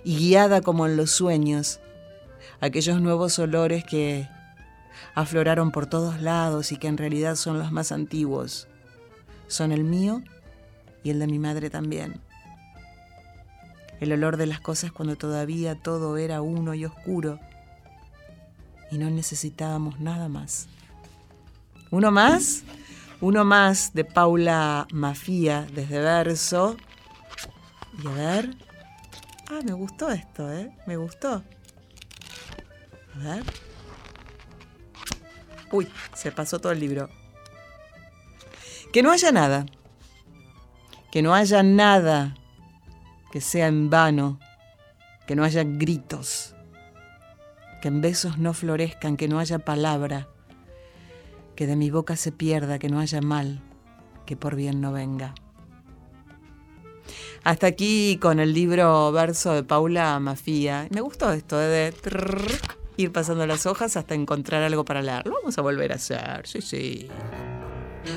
y 0.03 0.17
guiada 0.17 0.63
como 0.63 0.87
en 0.87 0.97
los 0.97 1.13
sueños, 1.13 1.79
aquellos 2.61 3.01
nuevos 3.01 3.39
olores 3.39 3.85
que 3.85 4.29
afloraron 5.15 5.71
por 5.71 5.87
todos 5.87 6.21
lados 6.21 6.73
y 6.73 6.77
que 6.77 6.89
en 6.89 6.99
realidad 6.99 7.37
son 7.37 7.61
los 7.61 7.71
más 7.71 7.93
antiguos, 7.93 8.67
son 9.47 9.71
el 9.71 9.85
mío 9.85 10.25
y 11.05 11.11
el 11.11 11.21
de 11.21 11.29
mi 11.29 11.39
madre 11.39 11.71
también. 11.71 12.32
El 14.03 14.13
olor 14.13 14.37
de 14.37 14.49
las 14.49 14.59
cosas 14.59 14.91
cuando 14.91 15.15
todavía 15.15 15.77
todo 15.77 16.17
era 16.17 16.43
uno 16.43 16.75
y 16.75 16.85
oscuro 16.85 17.39
y 18.91 18.99
no 18.99 19.09
necesitábamos 19.11 20.01
nada 20.01 20.29
más. 20.29 20.67
¿Uno 21.93 22.11
más? 22.11 22.65
Uno 23.21 23.45
más 23.45 23.95
de 23.95 24.05
Paula 24.05 24.89
Mafia 24.91 25.69
desde 25.73 26.01
verso. 26.01 26.77
Y 28.03 28.09
a 28.09 28.11
ver. 28.11 28.57
Ah, 29.49 29.61
me 29.65 29.73
gustó 29.73 30.11
esto, 30.11 30.53
¿eh? 30.53 30.77
Me 30.89 30.97
gustó. 30.97 31.45
A 33.15 33.19
ver. 33.19 33.45
Uy, 35.71 35.89
se 36.13 36.33
pasó 36.33 36.59
todo 36.59 36.73
el 36.73 36.81
libro. 36.81 37.09
Que 38.93 39.01
no 39.01 39.13
haya 39.13 39.31
nada. 39.31 39.65
Que 41.13 41.23
no 41.23 41.33
haya 41.35 41.63
nada 41.63 42.35
que 43.33 43.41
sea 43.41 43.67
en 43.67 43.91
vano. 43.91 44.39
Que 45.27 45.35
no 45.35 45.43
haya 45.43 45.65
gritos. 45.65 46.55
Que 47.81 47.89
en 47.89 48.01
besos 48.01 48.39
no 48.39 48.55
florezcan. 48.55 49.17
Que 49.17 49.27
no 49.27 49.41
haya 49.41 49.59
palabra 49.59 50.29
que 51.55 51.67
de 51.67 51.77
mi 51.77 51.91
boca 51.91 52.17
se 52.17 52.33
pierda, 52.33 52.79
que 52.79 52.89
no 52.89 53.01
haya 53.01 53.21
mal, 53.21 53.61
que 54.27 54.37
por 54.37 54.57
bien 54.57 54.81
no 54.81 54.93
venga. 54.93 55.35
Hasta 57.45 57.67
aquí 57.67 58.19
con 58.21 58.39
el 58.39 58.53
libro 58.53 59.11
verso 59.11 59.53
de 59.53 59.65
Paula 59.65 60.19
Mafia. 60.21 60.87
Me 60.91 61.01
gustó 61.01 61.33
esto 61.33 61.61
¿eh? 61.61 61.67
de 61.67 61.95
ir 62.97 63.11
pasando 63.11 63.47
las 63.47 63.67
hojas 63.67 63.97
hasta 63.97 64.15
encontrar 64.15 64.63
algo 64.63 64.85
para 64.85 65.03
leer. 65.03 65.27
Lo 65.27 65.35
vamos 65.35 65.59
a 65.59 65.63
volver 65.63 65.93
a 65.93 65.97
hacer, 65.97 66.47
sí, 66.47 66.61
sí. 66.61 67.09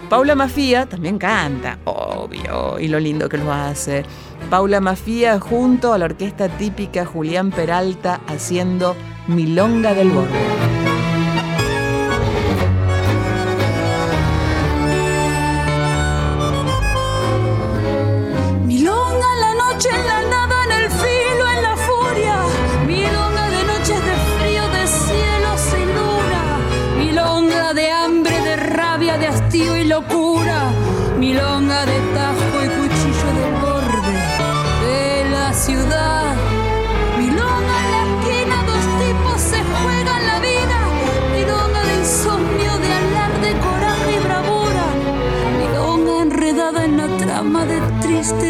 Paula 0.10 0.36
Mafia 0.36 0.86
también 0.86 1.18
canta, 1.18 1.80
obvio, 1.86 2.80
y 2.80 2.88
lo 2.88 3.00
lindo 3.00 3.30
que 3.30 3.38
lo 3.38 3.52
hace. 3.52 4.04
Paula 4.50 4.80
Mafia 4.80 5.40
junto 5.40 5.94
a 5.94 5.98
la 5.98 6.06
orquesta 6.06 6.50
típica 6.50 7.06
Julián 7.06 7.52
Peralta 7.52 8.22
haciendo 8.28 8.96
Milonga 9.28 9.94
del 9.94 10.10
Borde. 10.10 10.95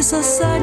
Tristes 0.10 0.55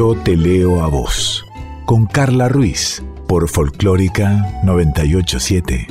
Yo 0.00 0.14
te 0.14 0.34
leo 0.34 0.82
a 0.82 0.88
vos. 0.88 1.44
Con 1.84 2.06
Carla 2.06 2.48
Ruiz. 2.48 3.02
Por 3.28 3.50
Folclórica 3.50 4.62
987. 4.64 5.88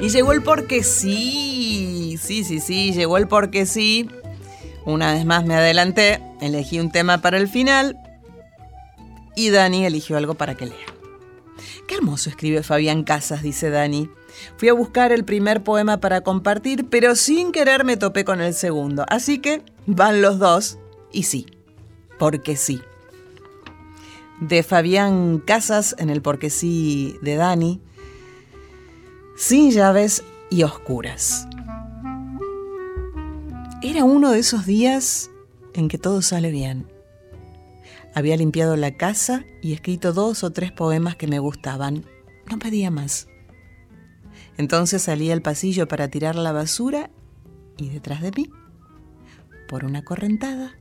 Y 0.00 0.08
llegó 0.08 0.32
el 0.32 0.42
porque 0.42 0.82
sí. 0.82 2.18
Sí, 2.20 2.42
sí, 2.42 2.58
sí, 2.58 2.92
llegó 2.92 3.18
el 3.18 3.28
porque 3.28 3.66
sí. 3.66 4.10
Una 4.84 5.12
vez 5.12 5.24
más 5.24 5.46
me 5.46 5.54
adelanté, 5.54 6.20
elegí 6.40 6.80
un 6.80 6.90
tema 6.90 7.18
para 7.18 7.36
el 7.36 7.46
final 7.46 7.96
y 9.36 9.50
Dani 9.50 9.86
eligió 9.86 10.16
algo 10.16 10.34
para 10.34 10.56
que 10.56 10.66
lea. 10.66 10.86
Qué 11.86 11.94
hermoso 11.94 12.30
escribe 12.30 12.64
Fabián 12.64 13.04
Casas, 13.04 13.44
dice 13.44 13.70
Dani. 13.70 14.10
Fui 14.56 14.68
a 14.68 14.74
buscar 14.74 15.12
el 15.12 15.24
primer 15.24 15.62
poema 15.62 15.98
para 15.98 16.22
compartir, 16.22 16.88
pero 16.88 17.16
sin 17.16 17.52
querer 17.52 17.84
me 17.84 17.96
topé 17.96 18.24
con 18.24 18.40
el 18.40 18.54
segundo. 18.54 19.04
Así 19.08 19.38
que 19.38 19.62
van 19.86 20.22
los 20.22 20.38
dos 20.38 20.78
y 21.12 21.24
sí, 21.24 21.46
porque 22.18 22.56
sí. 22.56 22.82
De 24.40 24.62
Fabián 24.62 25.38
Casas 25.38 25.94
en 25.98 26.10
el 26.10 26.22
porque 26.22 26.50
sí 26.50 27.16
de 27.22 27.36
Dani. 27.36 27.80
Sin 29.36 29.70
llaves 29.70 30.22
y 30.50 30.62
oscuras. 30.62 31.46
Era 33.82 34.04
uno 34.04 34.30
de 34.30 34.38
esos 34.38 34.64
días 34.66 35.30
en 35.74 35.88
que 35.88 35.98
todo 35.98 36.22
sale 36.22 36.50
bien. 36.50 36.86
Había 38.14 38.36
limpiado 38.36 38.76
la 38.76 38.96
casa 38.96 39.44
y 39.60 39.72
escrito 39.72 40.12
dos 40.12 40.44
o 40.44 40.50
tres 40.52 40.70
poemas 40.72 41.16
que 41.16 41.26
me 41.26 41.40
gustaban. 41.40 42.06
No 42.48 42.58
pedía 42.58 42.90
más. 42.90 43.26
Entonces 44.56 45.02
salí 45.02 45.30
al 45.30 45.42
pasillo 45.42 45.88
para 45.88 46.08
tirar 46.08 46.36
la 46.36 46.52
basura 46.52 47.10
y 47.76 47.88
detrás 47.88 48.22
de 48.22 48.30
mí, 48.30 48.50
por 49.68 49.84
una 49.84 50.04
correntada, 50.04 50.76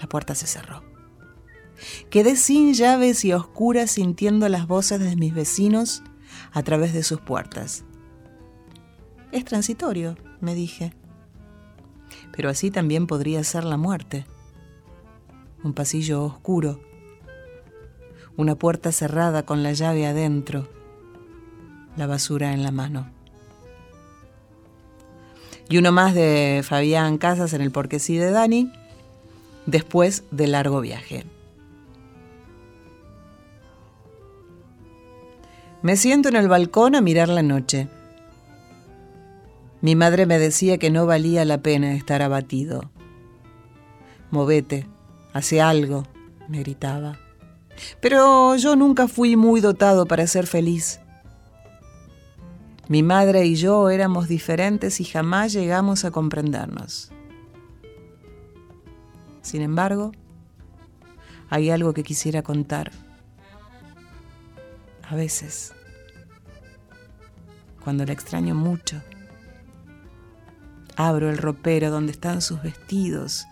la 0.00 0.06
puerta 0.08 0.34
se 0.34 0.46
cerró. 0.46 0.82
Quedé 2.10 2.36
sin 2.36 2.74
llaves 2.74 3.24
y 3.24 3.32
a 3.32 3.36
oscuras 3.36 3.90
sintiendo 3.90 4.48
las 4.48 4.66
voces 4.66 5.00
de 5.00 5.16
mis 5.16 5.34
vecinos 5.34 6.02
a 6.52 6.62
través 6.62 6.92
de 6.92 7.02
sus 7.02 7.20
puertas. 7.20 7.84
Es 9.32 9.44
transitorio, 9.44 10.16
me 10.40 10.54
dije. 10.54 10.92
Pero 12.32 12.48
así 12.48 12.70
también 12.70 13.06
podría 13.06 13.42
ser 13.44 13.64
la 13.64 13.76
muerte. 13.76 14.26
Un 15.62 15.72
pasillo 15.74 16.22
oscuro. 16.22 16.80
Una 18.36 18.56
puerta 18.56 18.92
cerrada 18.92 19.44
con 19.44 19.62
la 19.62 19.72
llave 19.72 20.06
adentro. 20.06 20.68
La 21.96 22.06
basura 22.06 22.52
en 22.52 22.62
la 22.62 22.70
mano. 22.70 23.08
Y 25.68 25.78
uno 25.78 25.92
más 25.92 26.14
de 26.14 26.62
Fabián 26.64 27.18
Casas 27.18 27.52
en 27.52 27.60
el 27.60 27.70
Porque 27.70 27.98
sí 27.98 28.16
de 28.16 28.30
Dani, 28.30 28.70
después 29.66 30.24
de 30.30 30.46
largo 30.46 30.80
viaje. 30.80 31.24
Me 35.82 35.96
siento 35.96 36.28
en 36.30 36.36
el 36.36 36.48
balcón 36.48 36.94
a 36.94 37.00
mirar 37.00 37.28
la 37.28 37.42
noche. 37.42 37.88
Mi 39.82 39.96
madre 39.96 40.24
me 40.24 40.38
decía 40.38 40.78
que 40.78 40.90
no 40.90 41.04
valía 41.04 41.44
la 41.44 41.58
pena 41.58 41.94
estar 41.94 42.22
abatido. 42.22 42.90
Movete, 44.30 44.86
hace 45.34 45.60
algo, 45.60 46.04
me 46.48 46.60
gritaba. 46.60 47.18
Pero 48.00 48.56
yo 48.56 48.76
nunca 48.76 49.08
fui 49.08 49.36
muy 49.36 49.60
dotado 49.60 50.06
para 50.06 50.26
ser 50.26 50.46
feliz. 50.46 51.00
Mi 52.88 53.02
madre 53.02 53.46
y 53.46 53.54
yo 53.54 53.88
éramos 53.88 54.28
diferentes 54.28 55.00
y 55.00 55.04
jamás 55.04 55.52
llegamos 55.52 56.04
a 56.04 56.10
comprendernos. 56.10 57.10
Sin 59.40 59.62
embargo, 59.62 60.12
hay 61.48 61.70
algo 61.70 61.94
que 61.94 62.02
quisiera 62.02 62.42
contar. 62.42 62.92
A 65.08 65.16
veces, 65.16 65.72
cuando 67.82 68.04
la 68.04 68.12
extraño 68.12 68.54
mucho, 68.54 69.00
abro 70.96 71.30
el 71.30 71.38
ropero 71.38 71.90
donde 71.90 72.12
están 72.12 72.42
sus 72.42 72.62
vestidos 72.62 73.46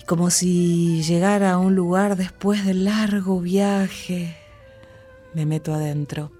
y 0.00 0.04
como 0.04 0.30
si 0.30 1.02
llegara 1.02 1.52
a 1.52 1.58
un 1.58 1.74
lugar 1.74 2.16
después 2.16 2.64
del 2.64 2.84
largo 2.84 3.40
viaje, 3.40 4.36
me 5.34 5.46
meto 5.46 5.74
adentro. 5.74 6.39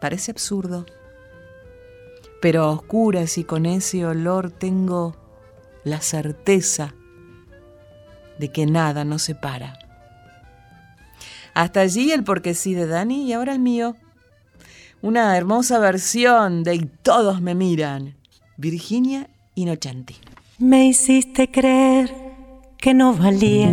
Parece 0.00 0.30
absurdo, 0.30 0.86
pero 2.40 2.64
a 2.64 2.70
oscuras 2.70 3.38
y 3.38 3.44
con 3.44 3.66
ese 3.66 4.06
olor 4.06 4.50
tengo 4.50 5.16
la 5.84 6.00
certeza 6.00 6.94
de 8.38 8.52
que 8.52 8.66
nada 8.66 9.04
nos 9.04 9.22
separa. 9.22 9.78
Hasta 11.54 11.80
allí 11.80 12.12
el 12.12 12.22
porque 12.22 12.54
sí 12.54 12.74
de 12.74 12.86
Dani 12.86 13.24
y 13.24 13.32
ahora 13.32 13.52
el 13.52 13.58
mío. 13.58 13.96
Una 15.02 15.36
hermosa 15.36 15.78
versión 15.78 16.62
de 16.62 16.76
Y 16.76 16.86
todos 17.02 17.40
me 17.40 17.54
miran. 17.54 18.16
Virginia 18.56 19.28
Inocenti. 19.54 20.16
Me 20.58 20.86
hiciste 20.86 21.50
creer 21.50 22.14
que 22.78 22.94
no 22.94 23.14
valía 23.14 23.70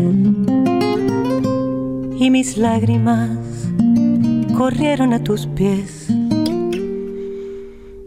y 2.17 2.29
mis 2.29 2.57
lágrimas 2.57 3.54
corrieron 4.55 5.13
a 5.13 5.23
tus 5.23 5.45
pies. 5.47 6.07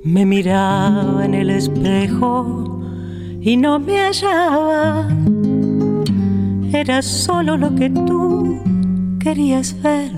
Me 0.03 0.25
miraba 0.25 1.25
en 1.25 1.35
el 1.35 1.51
espejo 1.51 2.83
y 3.41 3.57
no 3.57 3.79
me 3.79 3.99
hallaba. 3.99 5.09
Era 6.73 7.03
solo 7.03 7.57
lo 7.57 7.75
que 7.75 7.91
tú 7.91 8.59
querías 9.21 9.77
ver. 9.83 10.13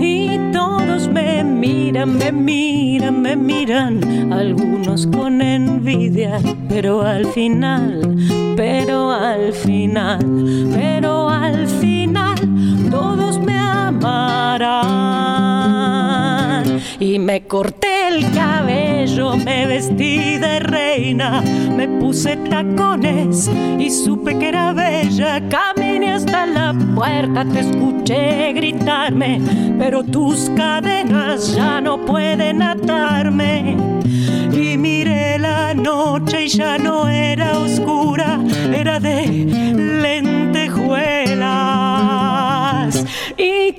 Y 0.00 0.38
todos 0.50 1.06
me 1.06 1.44
miran, 1.44 2.16
me 2.16 2.32
miran, 2.32 3.20
me 3.20 3.36
miran, 3.36 4.32
algunos 4.32 5.06
con 5.08 5.42
envidia, 5.42 6.40
pero 6.70 7.02
al 7.02 7.26
final, 7.26 8.16
pero 8.56 9.10
al 9.10 9.52
final, 9.52 10.18
pero 10.72 11.28
al 11.28 11.66
final, 11.66 12.27
todos 12.90 13.38
me 13.38 13.58
amarán. 13.58 14.98
Y 17.00 17.18
me 17.18 17.46
corté 17.46 18.08
el 18.08 18.30
cabello, 18.32 19.36
me 19.36 19.66
vestí 19.66 20.36
de 20.36 20.60
reina, 20.60 21.42
me 21.76 21.86
puse 21.86 22.36
tacones 22.36 23.50
y 23.78 23.90
supe 23.90 24.38
que 24.38 24.48
era 24.48 24.72
bella. 24.72 25.40
Caminé 25.48 26.14
hasta 26.14 26.46
la 26.46 26.74
puerta, 26.94 27.44
te 27.44 27.60
escuché 27.60 28.52
gritarme, 28.52 29.40
pero 29.78 30.02
tus 30.02 30.50
cadenas 30.50 31.54
ya 31.54 31.80
no 31.80 32.04
pueden 32.04 32.62
atarme. 32.62 33.76
Y 34.52 34.76
miré 34.76 35.38
la 35.38 35.72
noche 35.74 36.46
y 36.46 36.48
ya 36.48 36.78
no 36.78 37.08
era 37.08 37.58
oscura, 37.58 38.40
era 38.72 38.98
de 38.98 39.26
lentejuelas. 39.76 42.57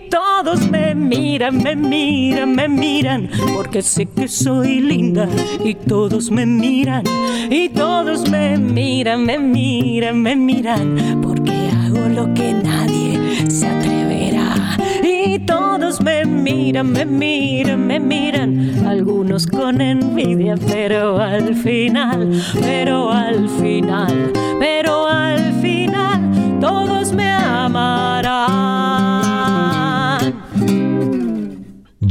Todos 0.10 0.70
me 0.70 0.95
miran, 0.95 1.62
me 1.62 1.76
miran, 1.76 2.55
me 2.55 2.68
miran, 2.68 3.30
porque 3.55 3.82
sé 3.82 4.07
que 4.07 4.28
soy 4.28 4.80
linda. 4.80 5.28
Y 5.64 5.76
todos 5.76 6.32
me 6.32 6.45
miran, 6.45 7.03
y 7.49 7.70
todos 7.70 8.30
me 8.30 8.57
miran, 8.57 9.26
me 9.26 9.38
miran, 9.38 10.22
me 10.22 10.36
miran, 10.36 11.22
porque 11.22 11.51
hago 11.51 12.10
lo 12.10 12.34
que 12.34 12.53
nadie 12.53 13.20
se 13.49 13.68
atreverá. 13.68 14.78
Y 15.03 15.39
todos 15.39 16.01
me 16.01 16.26
miran, 16.26 16.91
me 16.91 17.05
miran, 17.05 17.86
me 17.86 17.99
miran, 17.99 18.88
algunos 18.88 19.45
con 19.45 19.80
envidia, 19.80 20.55
pero 20.68 21.20
al 21.20 21.55
final, 21.55 22.32
pero 22.60 23.12
al 23.12 23.47
final, 23.49 24.32
pero 24.60 25.07
al 25.07 25.53
final, 25.62 26.60
todos 26.60 27.14
me 27.14 27.30
amarán. 27.30 29.09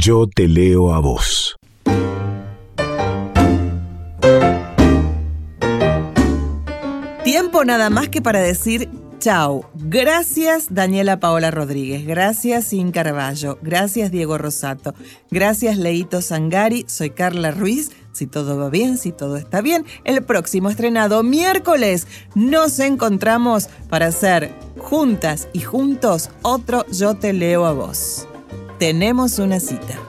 Yo 0.01 0.27
te 0.33 0.47
leo 0.47 0.93
a 0.93 0.99
vos. 0.99 1.57
Tiempo 7.25 7.65
nada 7.65 7.89
más 7.89 8.07
que 8.07 8.21
para 8.21 8.39
decir 8.39 8.89
chao. 9.19 9.69
Gracias 9.75 10.67
Daniela 10.73 11.19
Paola 11.19 11.51
Rodríguez, 11.51 12.07
gracias 12.07 12.67
Sin 12.67 12.93
Carballo, 12.93 13.59
gracias 13.61 14.09
Diego 14.09 14.37
Rosato, 14.37 14.93
gracias 15.31 15.75
Leito 15.77 16.21
Sangari, 16.21 16.85
soy 16.87 17.09
Carla 17.09 17.51
Ruiz. 17.51 17.91
Si 18.13 18.25
todo 18.25 18.57
va 18.57 18.69
bien, 18.69 18.97
si 18.97 19.11
todo 19.11 19.35
está 19.35 19.59
bien, 19.59 19.85
el 20.05 20.23
próximo 20.23 20.69
estrenado 20.69 21.23
miércoles 21.23 22.07
nos 22.35 22.79
encontramos 22.79 23.67
para 23.89 24.07
hacer 24.07 24.53
juntas 24.77 25.49
y 25.51 25.59
juntos 25.59 26.29
otro 26.41 26.85
Yo 26.89 27.15
te 27.15 27.33
leo 27.33 27.65
a 27.65 27.73
vos. 27.73 28.28
Tenemos 28.79 29.39
una 29.39 29.59
cita. 29.59 29.99